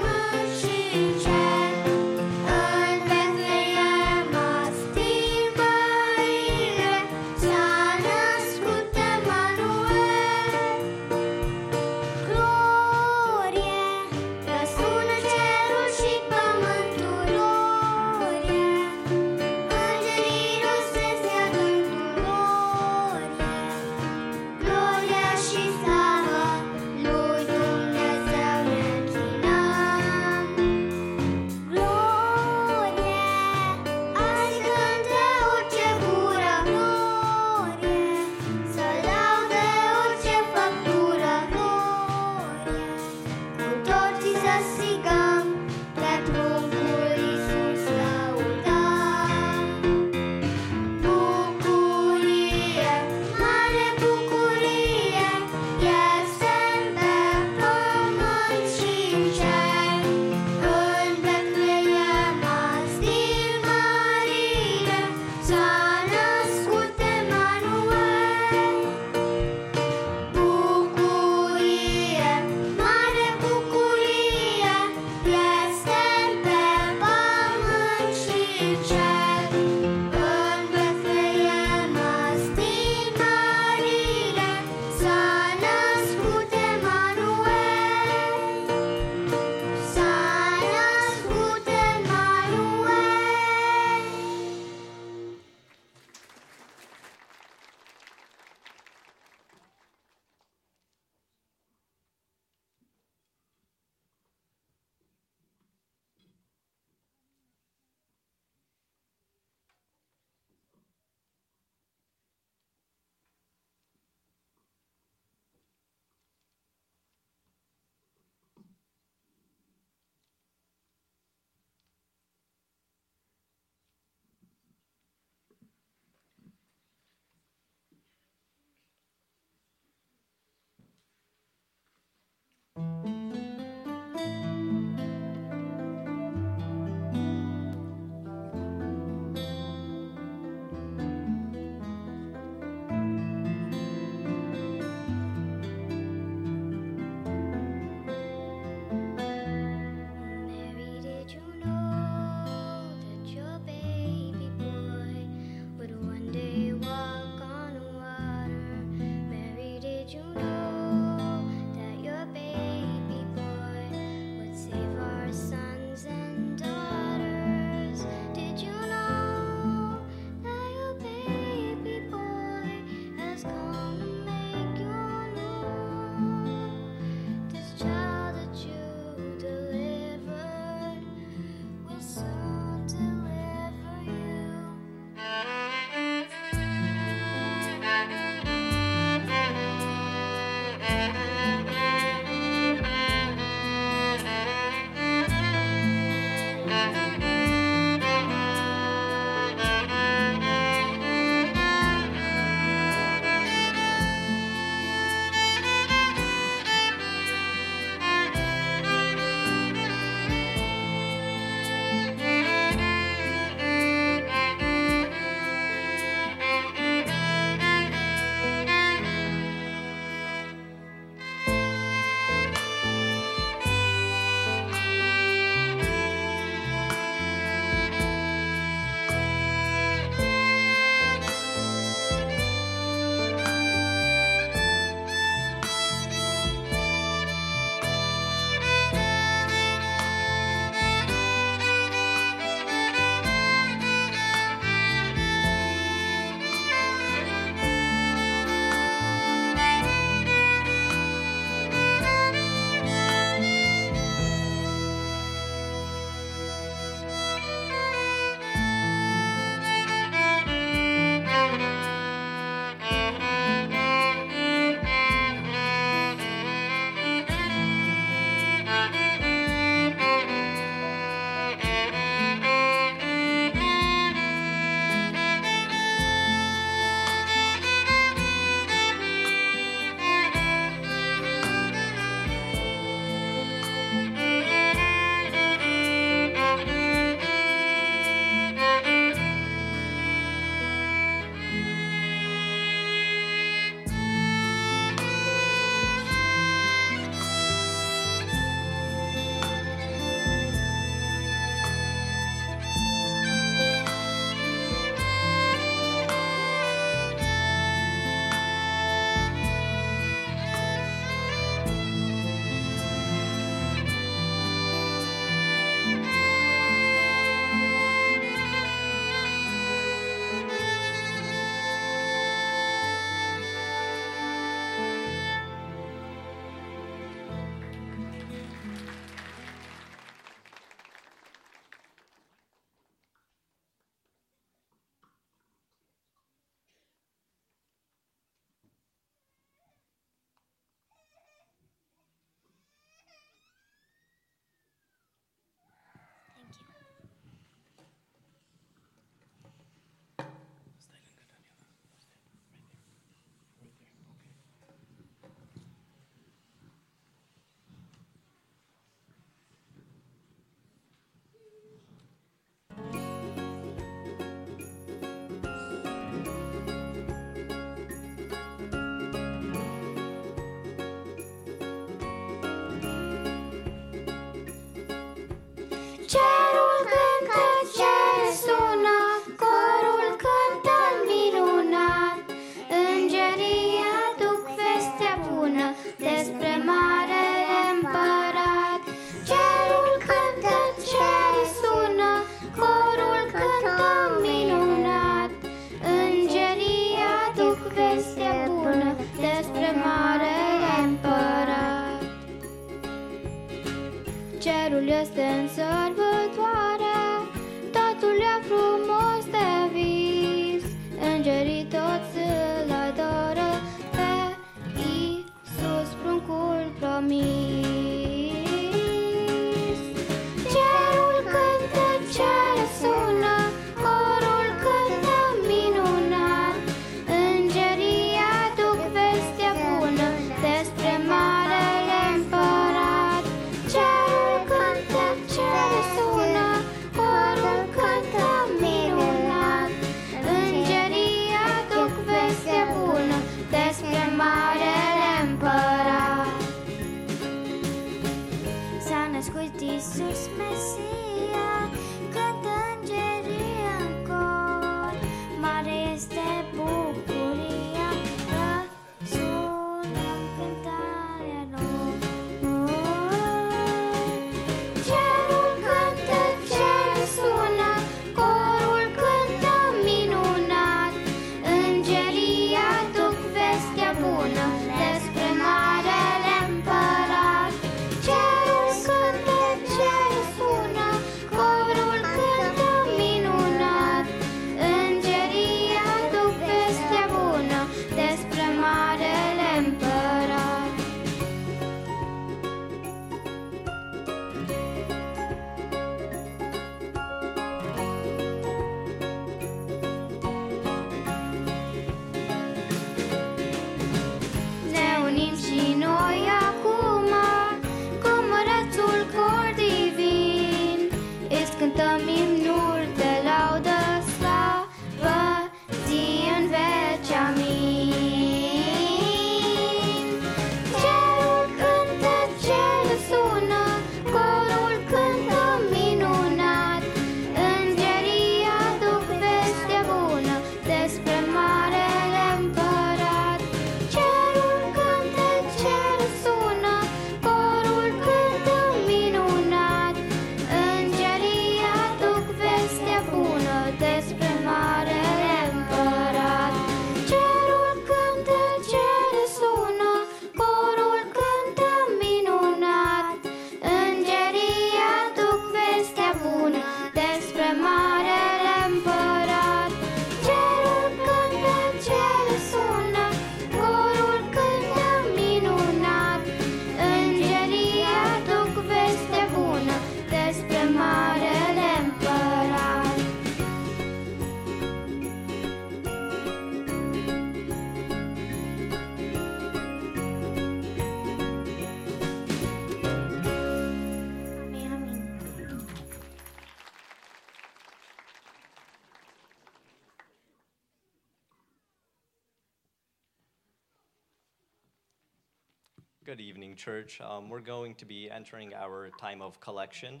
[596.62, 597.00] Church.
[597.00, 600.00] Um, we're going to be entering our time of collection,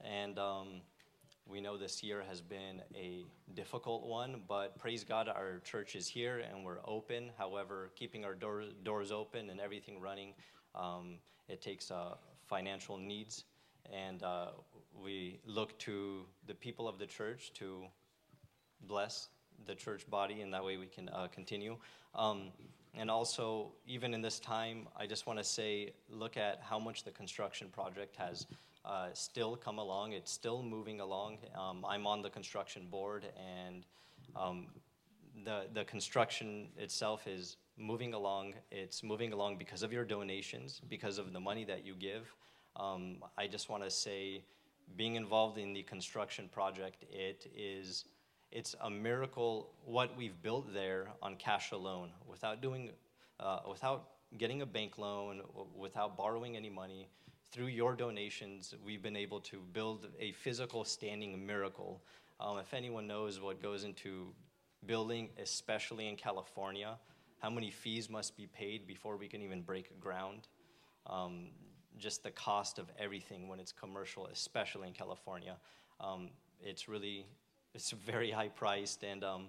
[0.00, 0.80] and um,
[1.46, 6.08] we know this year has been a difficult one, but praise God, our church is
[6.08, 7.30] here and we're open.
[7.38, 10.34] However, keeping our door, doors open and everything running,
[10.74, 11.18] um,
[11.48, 12.14] it takes uh,
[12.48, 13.44] financial needs,
[13.92, 14.46] and uh,
[15.00, 17.84] we look to the people of the church to
[18.88, 19.28] bless
[19.64, 21.76] the church body, and that way we can uh, continue.
[22.16, 22.50] Um,
[22.96, 27.04] and also, even in this time, I just want to say look at how much
[27.04, 28.46] the construction project has
[28.84, 30.12] uh, still come along.
[30.12, 31.38] It's still moving along.
[31.58, 33.84] Um, I'm on the construction board, and
[34.36, 34.66] um,
[35.44, 38.54] the, the construction itself is moving along.
[38.70, 42.32] It's moving along because of your donations, because of the money that you give.
[42.76, 44.44] Um, I just want to say,
[44.96, 48.04] being involved in the construction project, it is
[48.54, 52.90] it's a miracle what we've built there on cash alone without doing
[53.40, 55.42] uh, without getting a bank loan
[55.76, 57.08] without borrowing any money.
[57.50, 62.00] Through your donations we've been able to build a physical standing miracle.
[62.40, 64.28] Um, if anyone knows what goes into
[64.86, 66.98] building especially in california
[67.38, 70.48] how many fees must be paid before we can even break ground?
[71.06, 71.48] Um,
[71.96, 75.56] just the cost of everything when it's commercial especially in california.
[76.00, 77.26] Um, it's really
[77.74, 79.46] it's very high priced and um,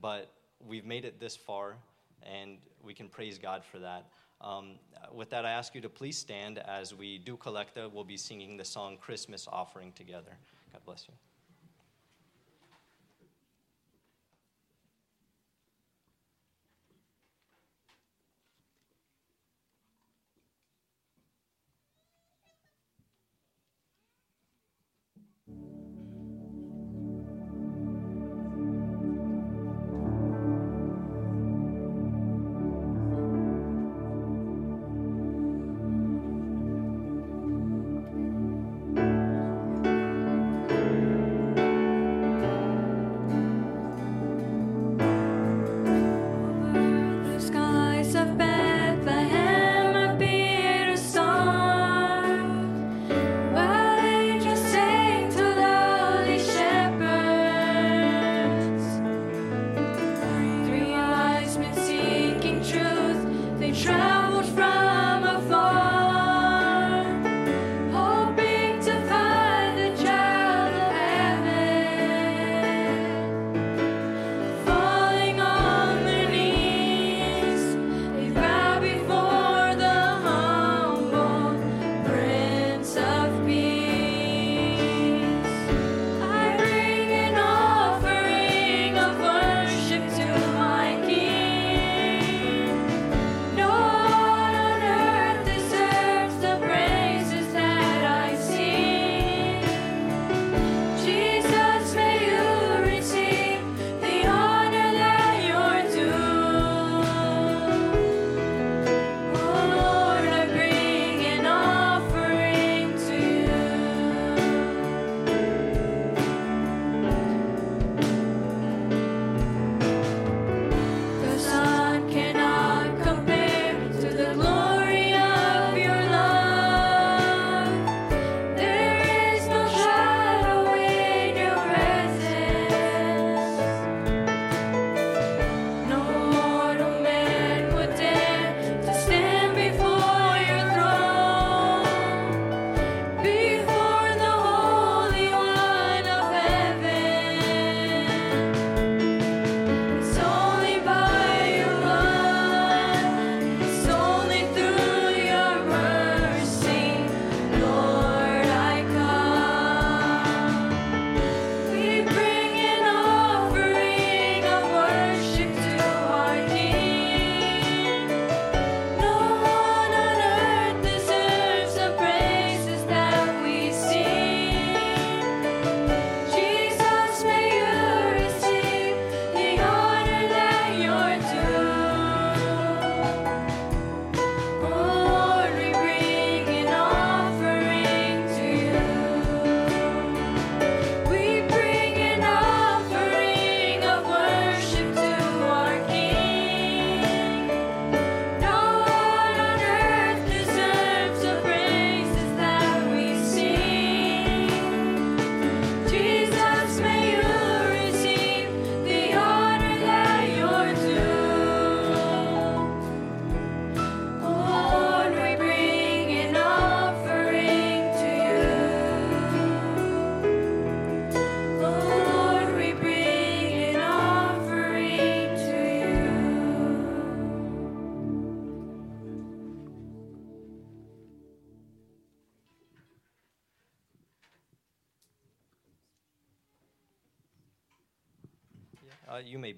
[0.00, 0.32] but
[0.66, 1.76] we've made it this far
[2.22, 4.06] and we can praise god for that.
[4.40, 4.76] Um,
[5.12, 7.90] with that i ask you to please stand as we do collecta.
[7.92, 10.36] We'll be singing the song christmas offering together.
[10.72, 11.29] God bless you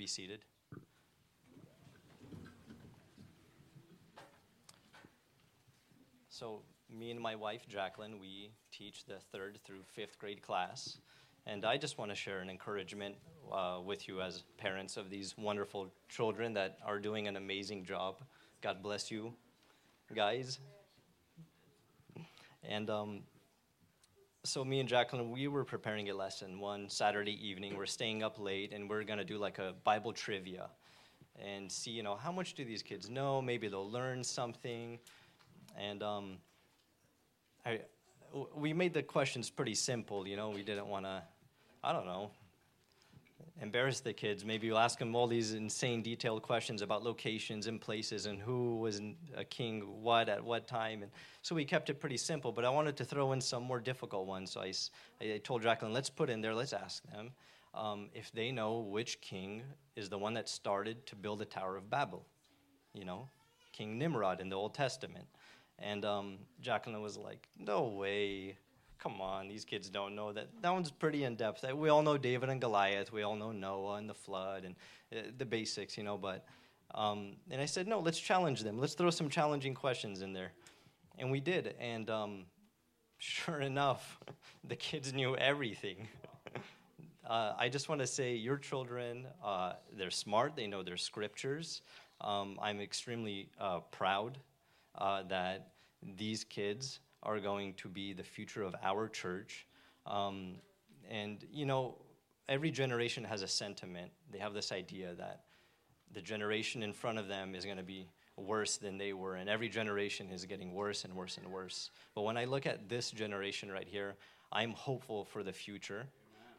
[0.02, 0.40] be seated.
[6.28, 10.98] So, me and my wife, Jacqueline, we teach the third through fifth grade class.
[11.46, 13.14] And I just want to share an encouragement
[13.52, 18.16] uh, with you as parents of these wonderful children that are doing an amazing job.
[18.60, 19.32] God bless you,
[20.12, 20.58] guys.
[22.64, 23.20] And um,
[24.44, 27.76] so, me and Jacqueline, we were preparing a lesson one Saturday evening.
[27.76, 30.68] We're staying up late and we're going to do like a Bible trivia
[31.40, 33.40] and see, you know, how much do these kids know?
[33.40, 34.98] Maybe they'll learn something.
[35.78, 36.38] And um,
[37.64, 37.82] I,
[38.56, 40.50] we made the questions pretty simple, you know.
[40.50, 41.22] We didn't want to,
[41.84, 42.32] I don't know,
[43.62, 44.44] embarrass the kids.
[44.44, 48.76] Maybe you'll ask them all these insane, detailed questions about locations and places and who
[48.78, 49.00] was
[49.36, 51.02] a king, what at what time.
[51.02, 51.12] And
[51.42, 52.50] so we kept it pretty simple.
[52.50, 54.50] But I wanted to throw in some more difficult ones.
[54.50, 54.72] So I,
[55.22, 57.30] I told Jacqueline, let's put in there, let's ask them
[57.72, 59.62] um, if they know which king
[59.94, 62.26] is the one that started to build the Tower of Babel.
[62.94, 63.28] You know,
[63.72, 65.26] King Nimrod in the Old Testament.
[65.78, 68.56] And um, Jacqueline was like, no way.
[69.02, 70.46] Come on, these kids don't know that.
[70.60, 71.64] That one's pretty in depth.
[71.74, 73.12] We all know David and Goliath.
[73.12, 74.76] We all know Noah and the flood and
[75.12, 76.16] uh, the basics, you know.
[76.16, 76.44] But
[76.94, 78.78] um, and I said, no, let's challenge them.
[78.78, 80.52] Let's throw some challenging questions in there,
[81.18, 81.74] and we did.
[81.80, 82.44] And um,
[83.18, 84.20] sure enough,
[84.68, 86.06] the kids knew everything.
[87.26, 90.54] uh, I just want to say, your children, uh, they're smart.
[90.54, 91.82] They know their scriptures.
[92.20, 94.38] Um, I'm extremely uh, proud
[94.96, 95.72] uh, that
[96.16, 99.66] these kids are going to be the future of our church.
[100.06, 100.54] Um,
[101.10, 101.96] and, you know,
[102.48, 104.10] every generation has a sentiment.
[104.30, 105.44] They have this idea that
[106.12, 109.48] the generation in front of them is going to be worse than they were, and
[109.48, 111.90] every generation is getting worse and worse and worse.
[112.14, 114.14] But when I look at this generation right here,
[114.50, 116.06] I'm hopeful for the future.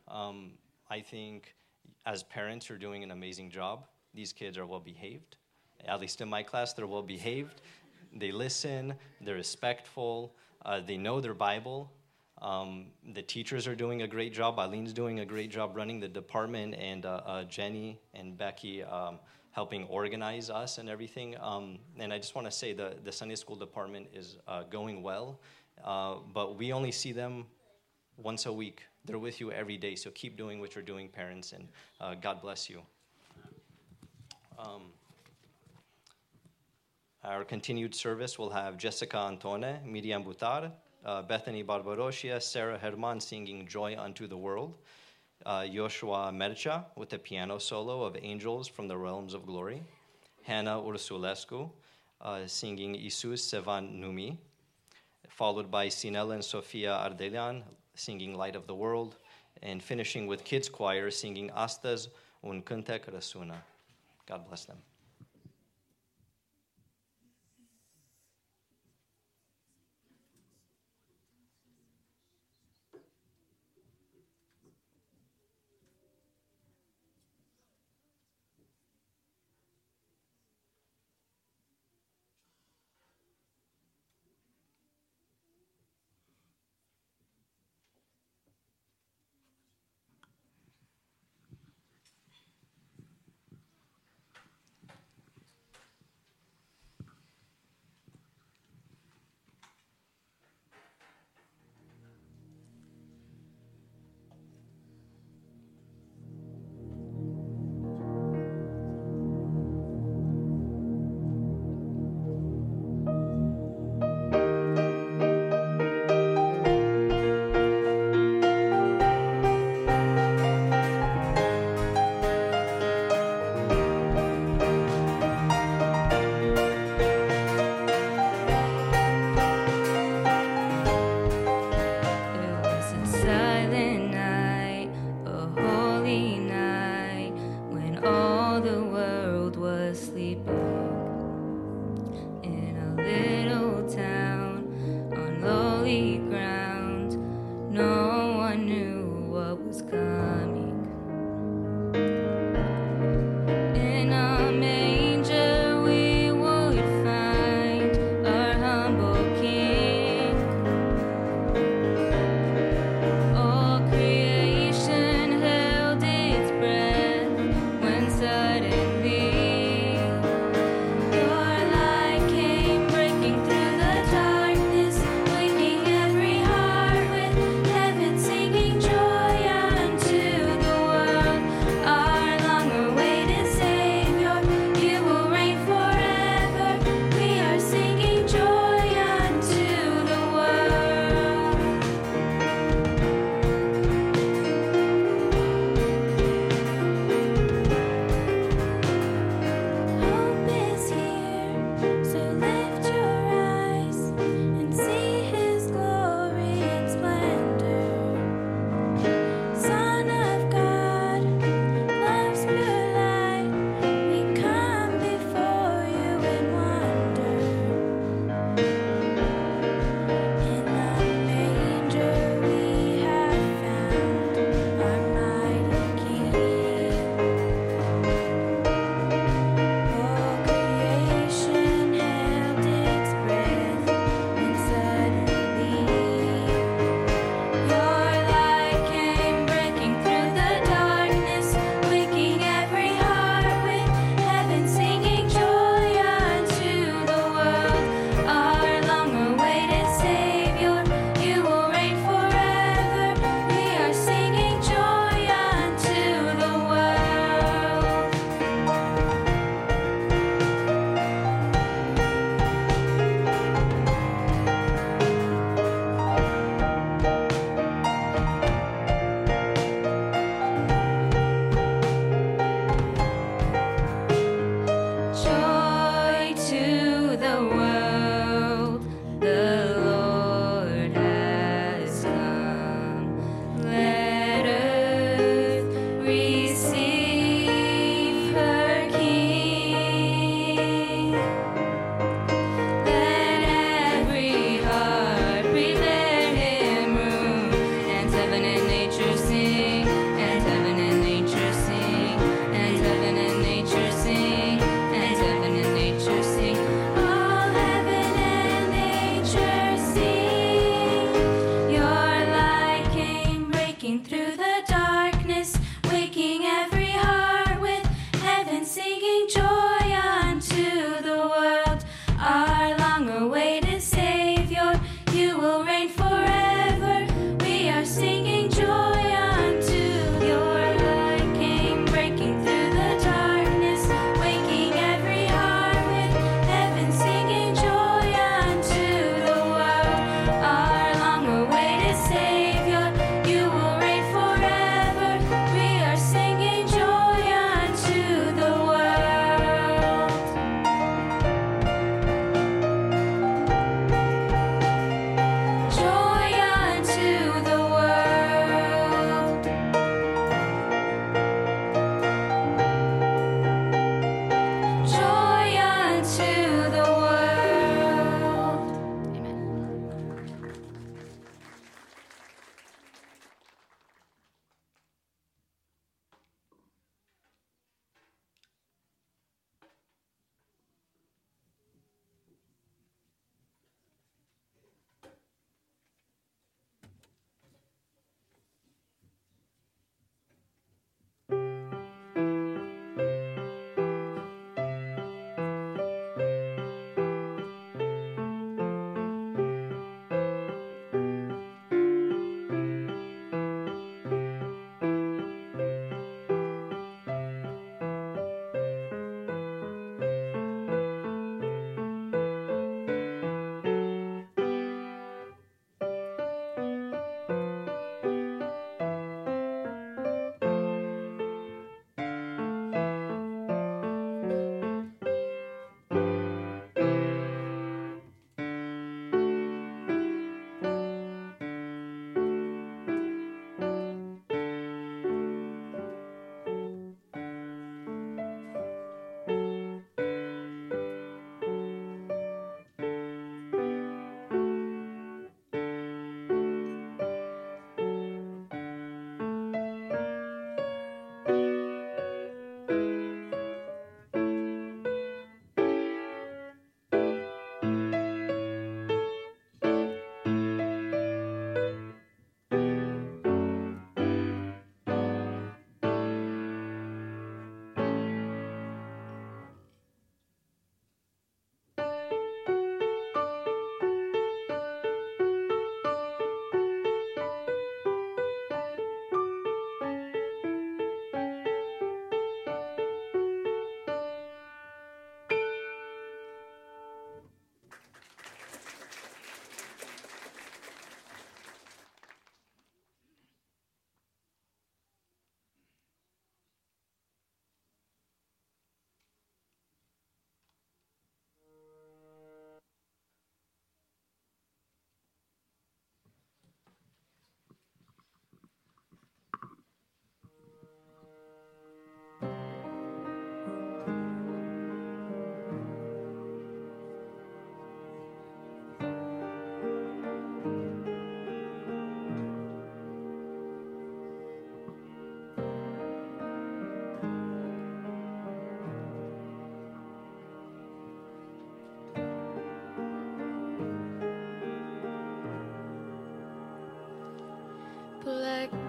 [0.08, 0.52] Um,
[0.90, 1.56] I think
[2.06, 3.86] as parents, you're doing an amazing job.
[4.14, 5.38] These kids are well behaved.
[5.86, 7.62] At least in my class, they're well behaved.
[8.16, 10.36] They listen, they're respectful,
[10.66, 11.92] uh, they know their Bible.
[12.42, 14.60] Um, the teachers are doing a great job.
[14.60, 19.20] Eileen's doing a great job running the department, and uh, uh, Jenny and Becky um,
[19.52, 21.36] helping organize us and everything.
[21.40, 25.02] Um, and I just want to say the, the Sunday school department is uh, going
[25.02, 25.40] well,
[25.84, 27.46] uh, but we only see them
[28.18, 28.84] once a week.
[29.06, 31.68] They're with you every day, so keep doing what you're doing, parents, and
[32.02, 32.82] uh, God bless you.
[34.58, 34.92] Um,
[37.24, 40.72] our continued service will have Jessica Antone, Miriam Butar,
[41.06, 44.76] uh, Bethany Barbarosia, Sarah Herman singing Joy Unto the World,
[45.46, 49.82] uh, Joshua Mercea with the piano solo of Angels from the Realms of Glory,
[50.44, 51.70] Hannah Ursulescu
[52.22, 54.38] uh, singing Isus Sevan Numi,
[55.30, 57.64] followed by Sinella and Sofia Ardelian
[57.96, 59.16] singing Light of the World,
[59.62, 62.10] and finishing with Kids Choir singing Astas
[62.42, 63.64] un cântec răsună.
[64.26, 64.93] God bless them.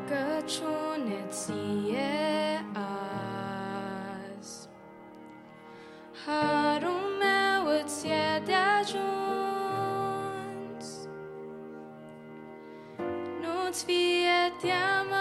[0.09, 2.65] rugăciune ție
[4.33, 4.69] azi.
[6.27, 10.09] Harul meu îți e de ajuns,
[13.41, 15.14] nu-ți fie teamă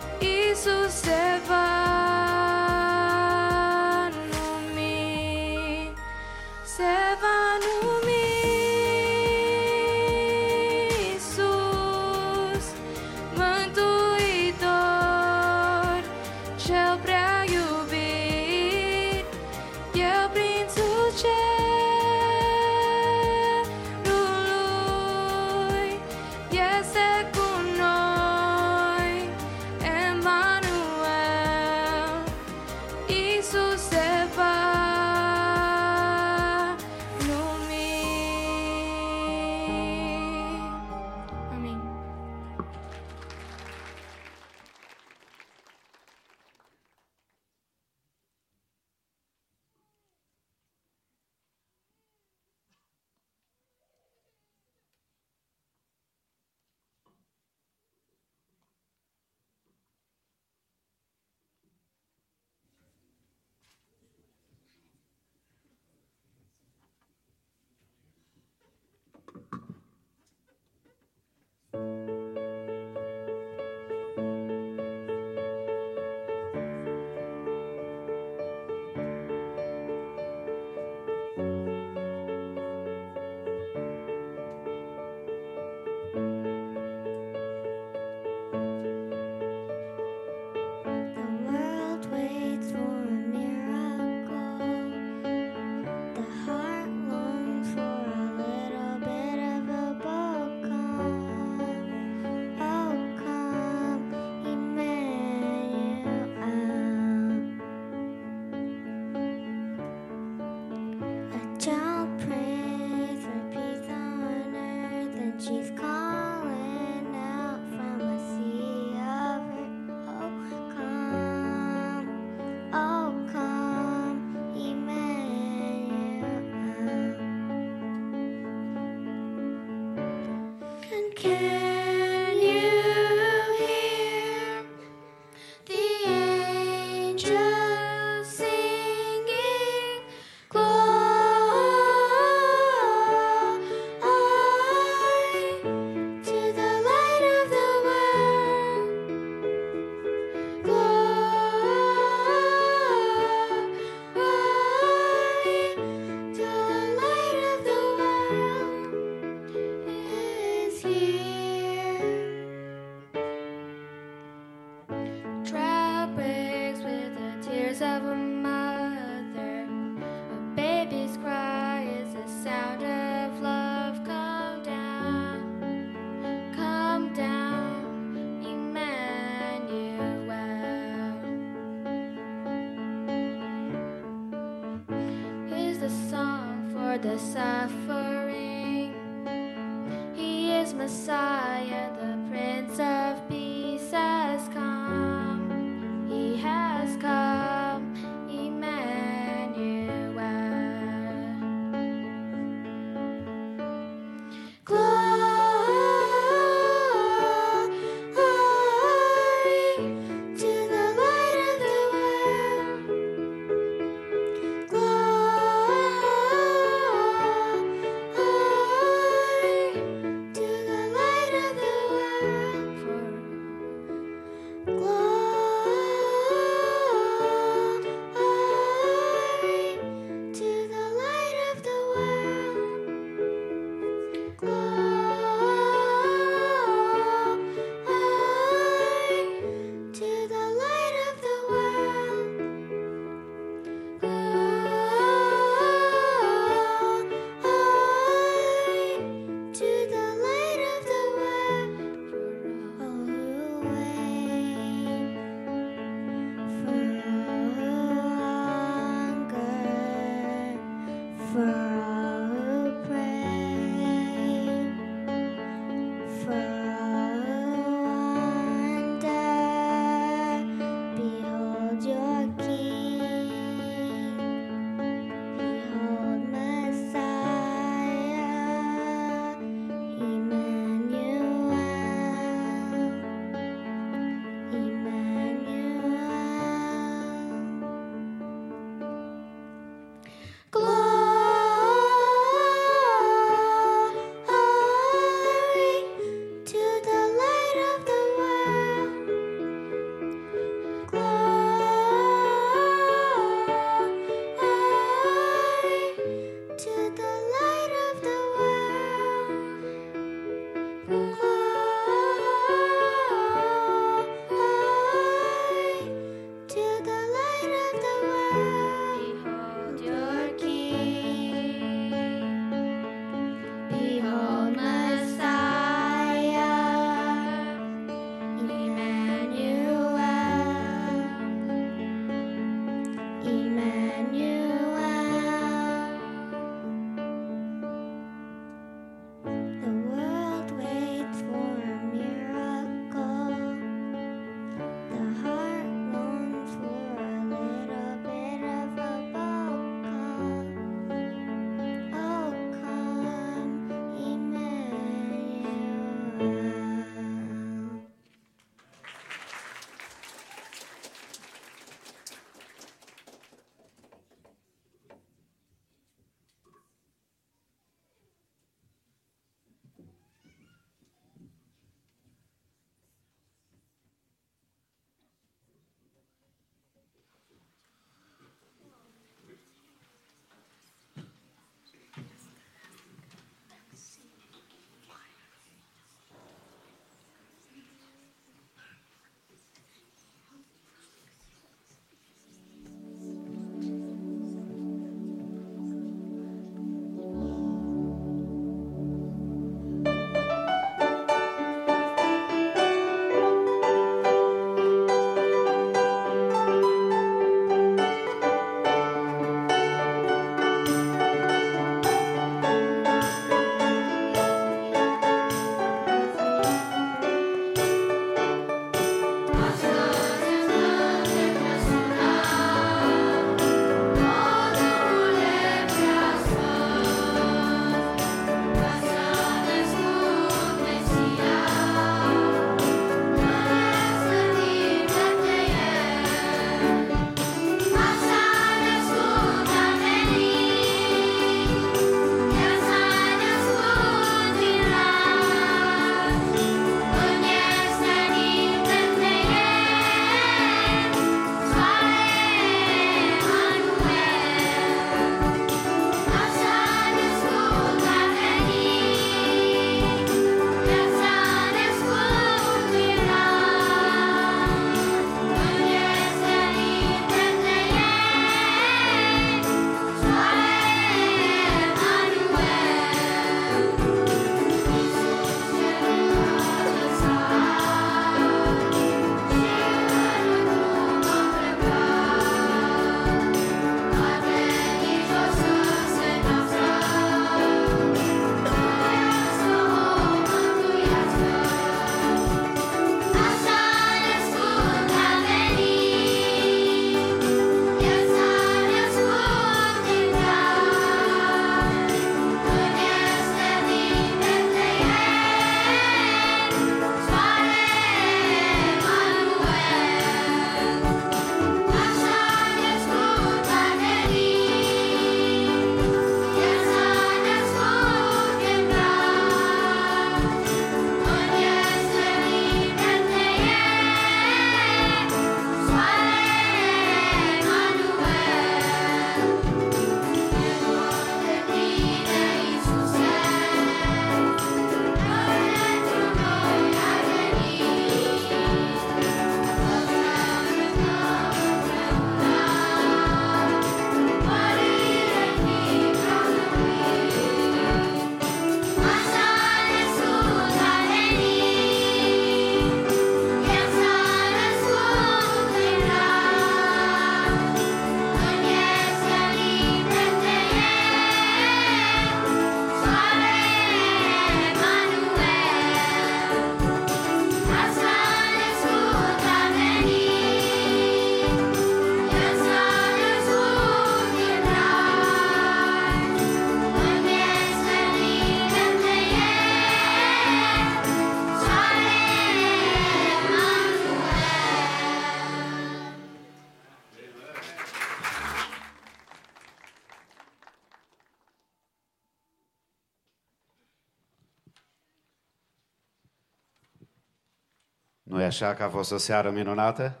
[598.42, 600.00] așa că a fost o seară minunată?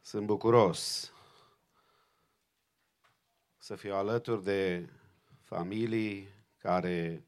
[0.00, 1.12] Sunt bucuros
[3.58, 4.88] să fiu alături de
[5.42, 6.28] familii
[6.58, 7.24] care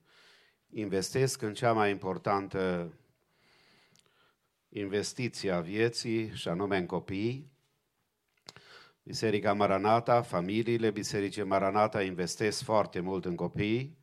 [0.68, 2.92] investesc în cea mai importantă
[4.68, 7.50] investiție a vieții, și anume în copii.
[9.02, 13.98] Biserica Maranata, familiile Bisericii Maranata investesc foarte mult în copii.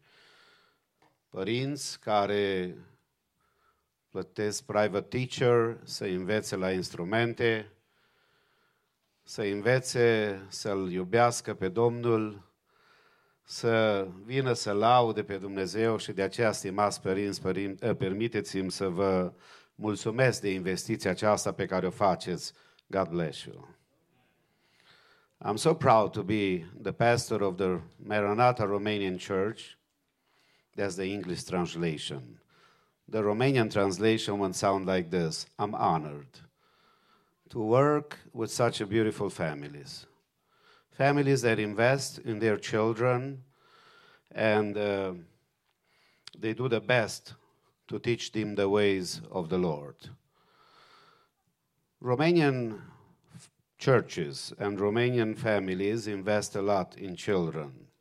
[1.30, 2.76] Părinți care
[4.14, 7.72] plătesc private teacher să învețe la instrumente,
[9.24, 12.52] să învețe să-L iubească pe Domnul,
[13.44, 18.88] să vină să laude pe Dumnezeu și de aceea, stimați părinți, părin, eh, permiteți-mi să
[18.88, 19.34] vă
[19.76, 22.54] mulțumesc de investiția aceasta pe care o faceți.
[22.88, 23.68] God bless you.
[25.46, 29.62] I'm so proud to be the pastor of the Maranatha Romanian Church.
[30.76, 32.43] That's the English translation.
[33.14, 36.40] The Romanian translation would sound like this I'm honored
[37.52, 40.08] to work with such a beautiful families.
[40.94, 43.44] Families that invest in their children
[44.32, 45.14] and uh,
[46.40, 47.36] they do the best
[47.88, 49.98] to teach them the ways of the Lord.
[52.02, 52.82] Romanian
[53.78, 57.93] churches and Romanian families invest a lot in children.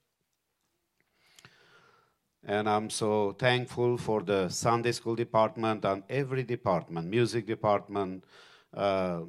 [2.44, 8.24] And I'm so thankful for the Sunday school department and every department, music department,
[8.74, 9.20] uh,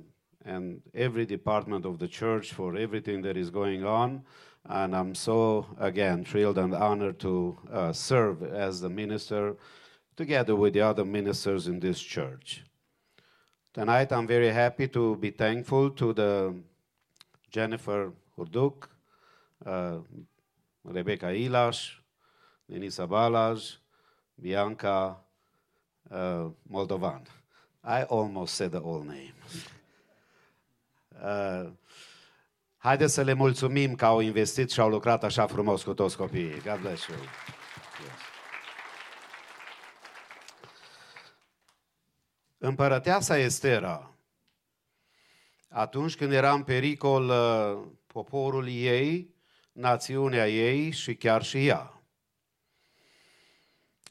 [0.45, 4.23] and every department of the church for everything that is going on.
[4.65, 9.57] And I'm so, again, thrilled and honored to uh, serve as the minister
[10.15, 12.63] together with the other ministers in this church.
[13.73, 16.55] Tonight, I'm very happy to be thankful to the
[17.51, 18.87] Jennifer Hurduk,
[19.65, 19.97] uh,
[20.83, 22.02] Rebecca Ilash,
[22.65, 23.63] Denisa Balaj,
[24.35, 25.25] Bianca
[26.09, 27.21] uh, Moldovan.
[27.83, 29.33] I almost said the whole name.
[31.21, 31.71] Uh,
[32.77, 36.61] haideți să le mulțumim că au investit și au lucrat așa frumos cu toți copiii.
[36.61, 37.17] God bless you.
[37.17, 38.19] Yes.
[42.57, 44.13] Împărăteasa Estera,
[45.69, 49.33] atunci când era în pericol uh, poporul ei,
[49.71, 52.02] națiunea ei și chiar și ea.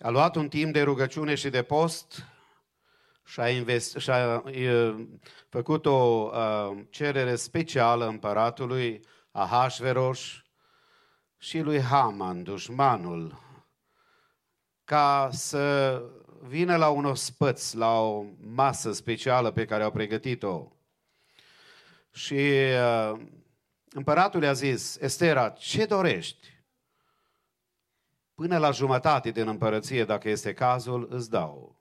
[0.05, 2.25] A luat un timp de rugăciune și de post
[3.25, 5.07] și a, invest, și a uh,
[5.49, 9.01] făcut o uh, cerere specială împăratului
[9.31, 10.21] Ahasveros
[11.39, 13.39] și lui Haman, dușmanul,
[14.85, 16.03] ca să
[16.41, 20.69] vină la un ospăț, la o masă specială pe care au pregătit-o.
[22.13, 22.51] Și
[23.13, 23.21] uh,
[23.91, 26.52] împăratul i-a zis, Estera, ce dorești?
[28.43, 31.77] Până la jumătate din împărăție, dacă este cazul, îți dau.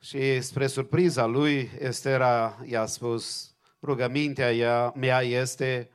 [0.00, 5.90] Și spre surpriza lui, Estera i-a spus, rugămintea ea, mea este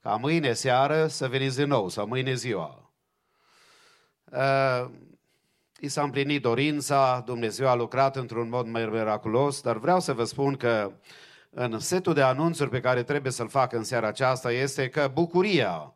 [0.00, 2.92] ca mâine seară să veniți din nou, sau mâine ziua.
[4.24, 4.90] Uh,
[5.78, 10.24] I s-a împlinit dorința, Dumnezeu a lucrat într-un mod mai miraculos, dar vreau să vă
[10.24, 10.92] spun că
[11.50, 15.94] în setul de anunțuri pe care trebuie să-l fac în seara aceasta este că bucuria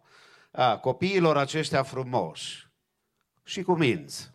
[0.50, 2.66] a copiilor aceștia frumoși
[3.44, 4.32] și cu minți,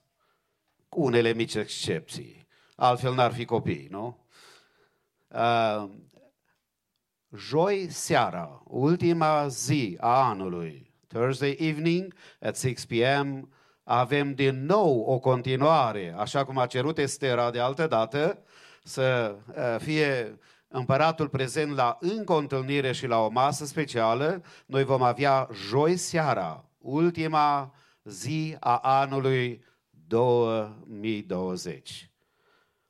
[0.89, 4.27] cu unele mici excepții, altfel n-ar fi copii, nu?
[5.27, 5.89] Uh,
[7.35, 13.53] joi seara, ultima zi a anului, Thursday evening at 6 p.m.,
[13.83, 18.43] avem din nou o continuare, așa cum a cerut Estera de altă dată,
[18.83, 20.39] să uh, fie
[20.73, 24.43] împăratul prezent la încă o întâlnire și la o masă specială.
[24.65, 27.73] Noi vom avea joi seara, ultima
[28.03, 29.63] zi a anului
[30.07, 32.11] 2020.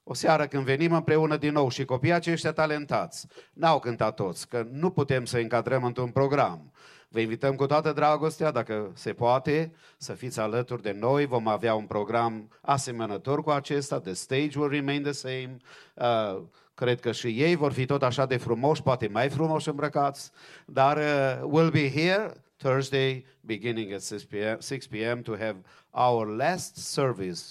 [0.03, 4.67] O seară când venim împreună din nou și copiii aceștia talentați n-au cântat toți, că
[4.71, 6.71] nu putem să încadrăm într-un program.
[7.09, 11.25] Vă invităm cu toată dragostea, dacă se poate, să fiți alături de noi.
[11.25, 13.99] Vom avea un program asemănător cu acesta.
[13.99, 15.57] The stage will remain the same.
[15.93, 16.41] Uh,
[16.73, 20.31] cred că și ei vor fi tot așa de frumoși, poate mai frumoși îmbrăcați,
[20.65, 24.59] dar uh, we'll be here Thursday beginning at 6 p.m.
[24.59, 25.21] 6 p.m.
[25.21, 27.41] to have our last service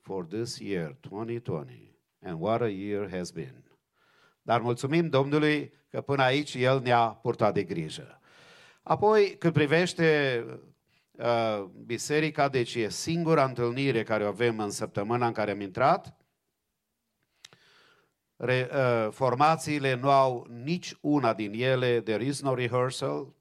[0.00, 1.94] for this year 2020.
[2.22, 3.64] And what a year has been.
[4.42, 8.20] Dar mulțumim Domnului că până aici El ne-a purtat de grijă.
[8.82, 10.44] Apoi, cât privește
[11.10, 16.16] uh, biserica, deci e singura întâlnire care o avem în săptămâna în care am intrat.
[18.36, 23.34] Re, uh, formațiile nu au nici una din ele, there is no rehearsal.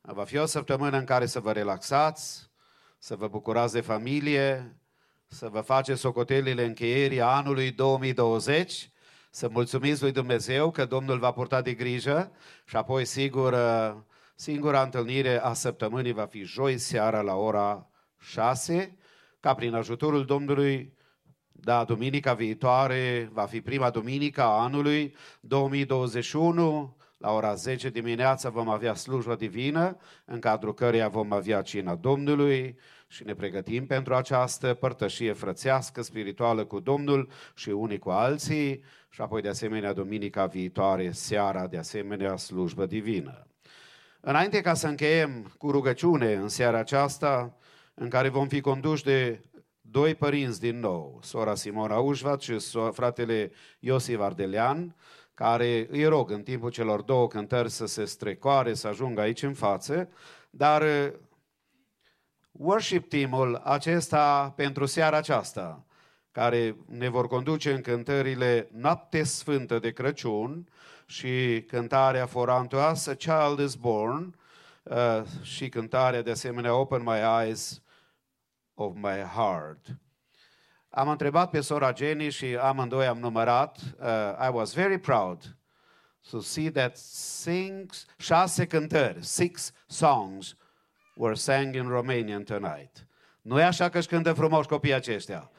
[0.00, 2.50] Va fi o săptămână în care să vă relaxați,
[2.98, 4.76] să vă bucurați de familie,
[5.26, 8.90] să vă faceți socotelile încheierii anului 2020,
[9.30, 12.32] să mulțumiți lui Dumnezeu că Domnul va purta de grijă
[12.64, 13.94] și apoi, sigur, uh,
[14.34, 17.88] singura întâlnire a săptămânii va fi joi seara la ora
[18.18, 18.96] 6,
[19.40, 20.94] ca prin ajutorul Domnului
[21.56, 26.96] da, duminica viitoare va fi prima duminică a anului 2021.
[27.16, 32.78] La ora 10 dimineața vom avea slujba divină, în cadrul căreia vom avea cina Domnului
[33.06, 39.20] și ne pregătim pentru această părtășie frățească, spirituală cu Domnul și unii cu alții și
[39.20, 43.46] apoi de asemenea duminica viitoare, seara, de asemenea slujbă divină.
[44.20, 47.56] Înainte ca să încheiem cu rugăciune în seara aceasta,
[47.94, 49.40] în care vom fi conduși de
[49.94, 54.94] doi părinți din nou, sora Simona Ușvat și so- fratele Iosif Ardelean,
[55.34, 59.54] care îi rog în timpul celor două cântări să se strecoare, să ajungă aici în
[59.54, 60.08] față,
[60.50, 61.12] dar uh,
[62.52, 65.84] worship teamul acesta pentru seara aceasta,
[66.32, 70.68] care ne vor conduce în cântările Noapte Sfântă de Crăciun
[71.06, 74.34] și cântarea For unto us a child is born
[74.82, 77.82] uh, și cântarea de asemenea Open my eyes
[78.74, 79.86] of my heart.
[80.88, 83.78] Am întrebat pe sora Jenny și amândoi am numărat.
[84.00, 85.56] Uh, I was very proud
[86.30, 90.56] to see that six, șase cântări, six songs
[91.14, 93.06] were sang in Romanian tonight.
[93.42, 95.50] Nu e așa că își cântă frumos copiii aceștia.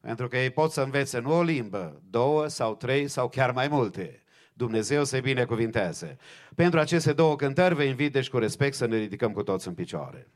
[0.00, 3.68] Pentru că ei pot să învețe nu o limbă, două sau trei sau chiar mai
[3.68, 4.22] multe.
[4.52, 6.16] Dumnezeu să-i binecuvinteze.
[6.54, 9.74] Pentru aceste două cântări vă invit deci cu respect să ne ridicăm cu toți în
[9.74, 10.30] picioare.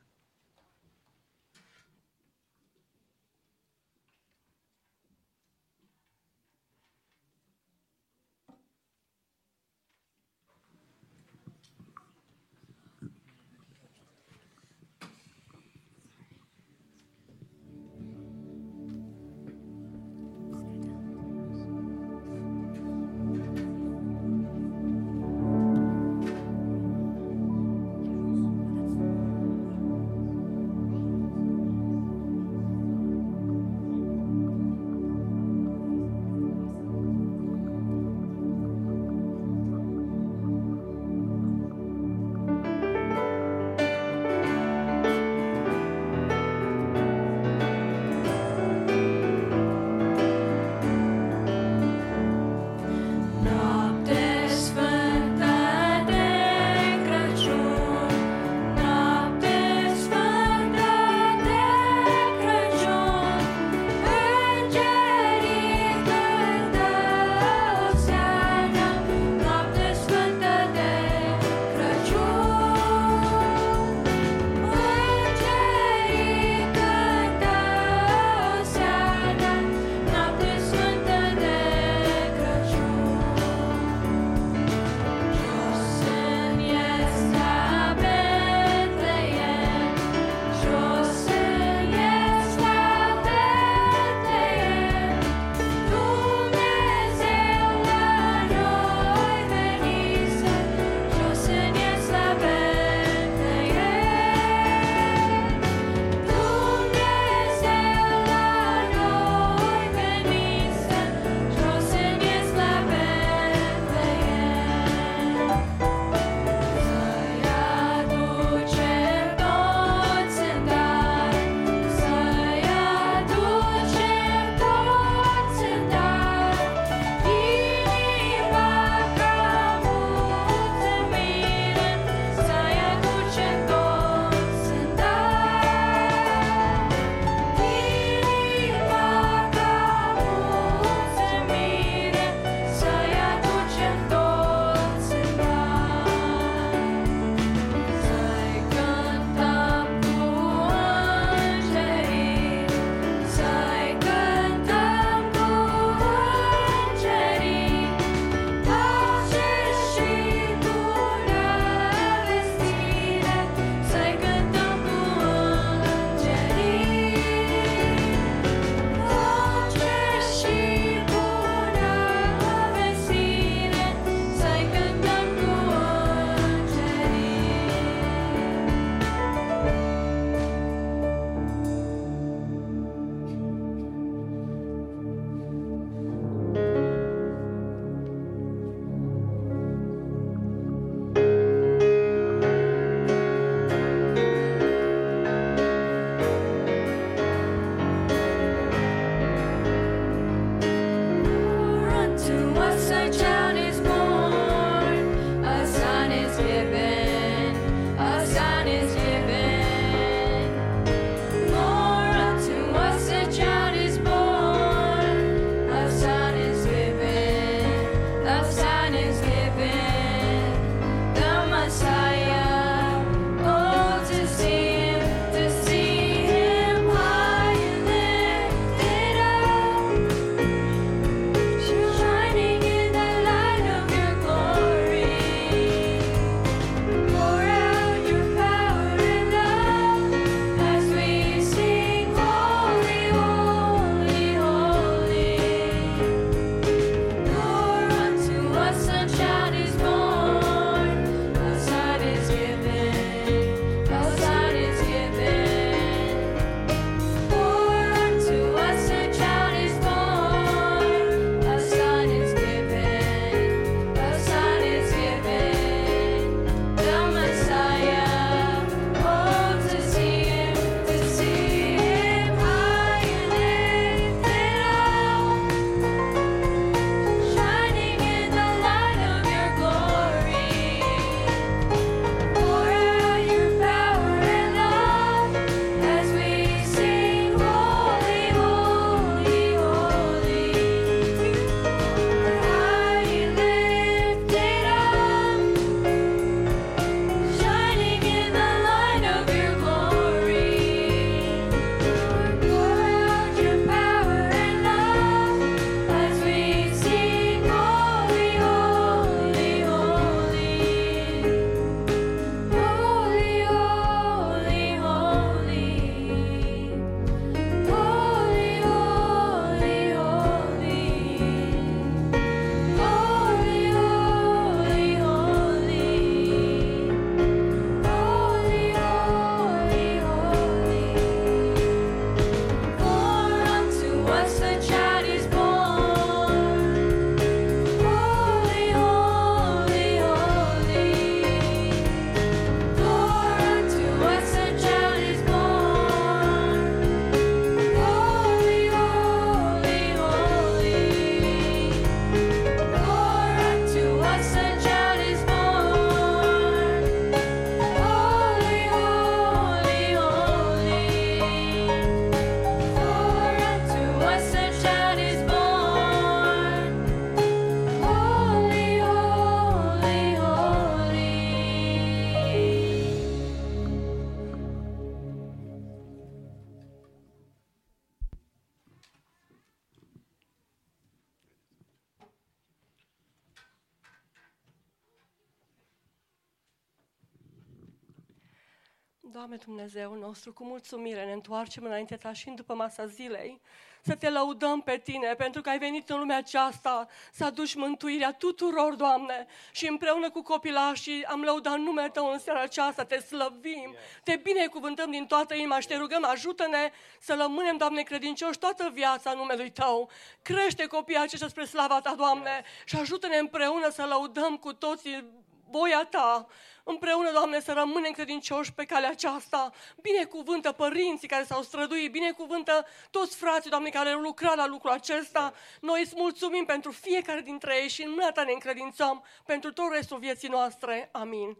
[389.12, 393.40] Doamne Dumnezeu nostru, cu mulțumire ne întoarcem înainte ta și în după masa zilei
[393.82, 398.12] să te lăudăm pe tine pentru că ai venit în lumea aceasta să aduci mântuirea
[398.12, 403.74] tuturor, Doamne, și împreună cu copilașii am lăudat numele Tău în seara aceasta, te slăvim,
[404.04, 406.70] te binecuvântăm din toată inima și te rugăm, ajută-ne
[407.00, 409.90] să rămânem, Doamne, credincioși toată viața numelui Tău.
[410.22, 415.04] Crește copiii aceștia spre slava Ta, Doamne, și ajută-ne împreună să lăudăm cu toții
[415.50, 416.26] voia Ta,
[416.64, 419.50] împreună, Doamne, să rămânem credincioși pe calea aceasta.
[419.80, 425.32] Binecuvântă părinții care s-au străduit, binecuvântă toți frații, Doamne, care au lucrat la lucrul acesta.
[425.60, 429.72] Noi îți mulțumim pentru fiecare dintre ei și în mâna Ta ne încredințăm pentru tot
[429.72, 430.88] restul vieții noastre.
[430.92, 431.36] Amin.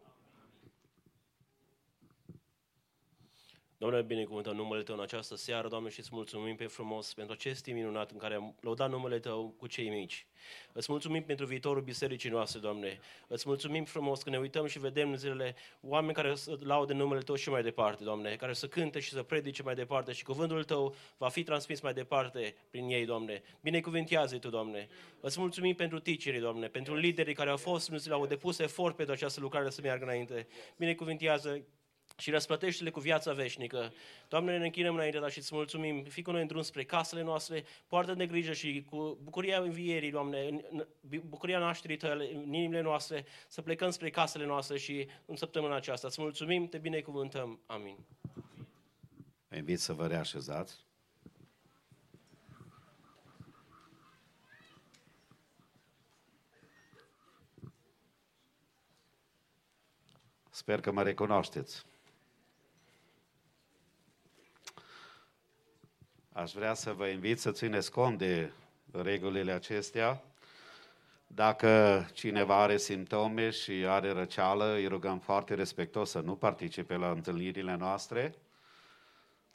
[3.83, 7.63] Doamne, binecuvântăm numele Tău în această seară, Doamne, și îți mulțumim pe frumos pentru acest
[7.63, 10.27] timp minunat în care am lăudat numele Tău cu cei mici.
[10.73, 13.01] Îți mulțumim pentru viitorul bisericii noastre, Doamne.
[13.27, 17.21] Îți mulțumim frumos că ne uităm și vedem în zilele oameni care să laude numele
[17.21, 20.65] Tău și mai departe, Doamne, care să cânte și să predice mai departe și cuvântul
[20.65, 23.43] Tău va fi transmis mai departe prin ei, Doamne.
[23.61, 24.89] Binecuvintează-i Tu, Doamne.
[25.21, 29.15] Îți mulțumim pentru ticerii, Doamne, pentru liderii care au fost, nu au depus efort pentru
[29.15, 30.47] această lucrare să meargă înainte.
[30.77, 31.63] Binecuvintează
[32.17, 33.93] și răsplătește-le cu viața veșnică.
[34.29, 36.05] Doamne, ne închinăm înainte ta și îți mulțumim.
[36.05, 40.11] Fii cu noi în drum spre casele noastre, poartă de grijă și cu bucuria învierii,
[40.11, 40.87] Doamne, în- în-
[41.29, 46.07] bucuria nașterii tale în inimile noastre, să plecăm spre casele noastre și în săptămâna aceasta.
[46.07, 47.61] Îți mulțumim, te binecuvântăm.
[47.67, 47.97] Amin.
[49.49, 50.85] Vă invit să vă reașezați.
[60.51, 61.85] Sper că mă recunoașteți.
[66.35, 68.53] Aș vrea să vă invit să țineți cont de
[68.93, 70.23] regulile acestea.
[71.27, 77.11] Dacă cineva are simptome și are răceală, îi rugăm foarte respectos să nu participe la
[77.11, 78.35] întâlnirile noastre.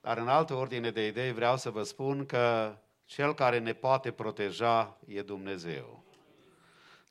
[0.01, 2.75] Dar în altă ordine de idei vreau să vă spun că
[3.05, 6.03] cel care ne poate proteja e Dumnezeu.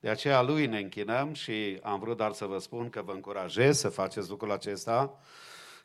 [0.01, 3.79] De aceea lui ne închinăm și am vrut doar să vă spun că vă încurajez
[3.79, 5.19] să faceți lucrul acesta,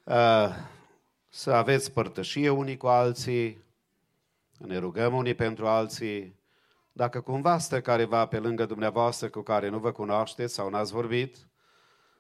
[0.04, 0.50] uh,
[1.30, 3.70] să aveți părtășie unii cu alții,
[4.66, 6.40] ne rugăm unii pentru alții.
[6.92, 11.38] Dacă cumva stă careva pe lângă dumneavoastră cu care nu vă cunoașteți sau n-ați vorbit,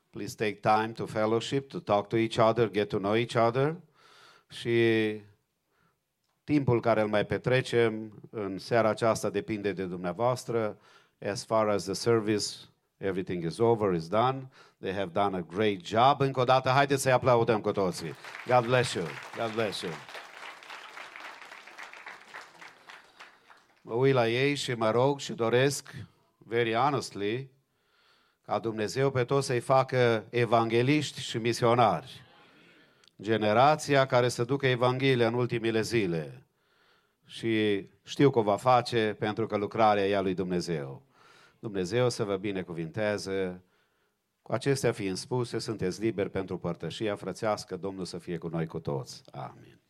[0.09, 3.75] please take time to fellowship, to talk to each other, get to know each other
[4.49, 4.79] și
[6.43, 10.77] timpul care îl mai petrecem în seara aceasta depinde de dumneavoastră.
[11.31, 12.45] As far as the service,
[12.97, 14.49] everything is over, is done.
[14.79, 16.21] They have done a great job.
[16.21, 18.13] Încă o dată, haideți să-i aplaudăm cu toții.
[18.47, 19.05] God bless you.
[19.37, 19.91] God bless you.
[23.81, 25.95] Mă uit la ei și mă rog și doresc,
[26.37, 27.49] very honestly,
[28.41, 32.21] ca Dumnezeu pe toți să-i facă evangeliști și misionari.
[33.21, 36.45] Generația care să ducă Evanghelia în ultimile zile.
[37.25, 41.05] Și știu că o va face pentru că lucrarea e a lui Dumnezeu.
[41.59, 43.63] Dumnezeu să vă binecuvinteze.
[44.41, 47.77] Cu acestea fiind spuse, sunteți liberi pentru părtășia frățească.
[47.77, 49.23] Domnul să fie cu noi cu toți.
[49.31, 49.80] Amin.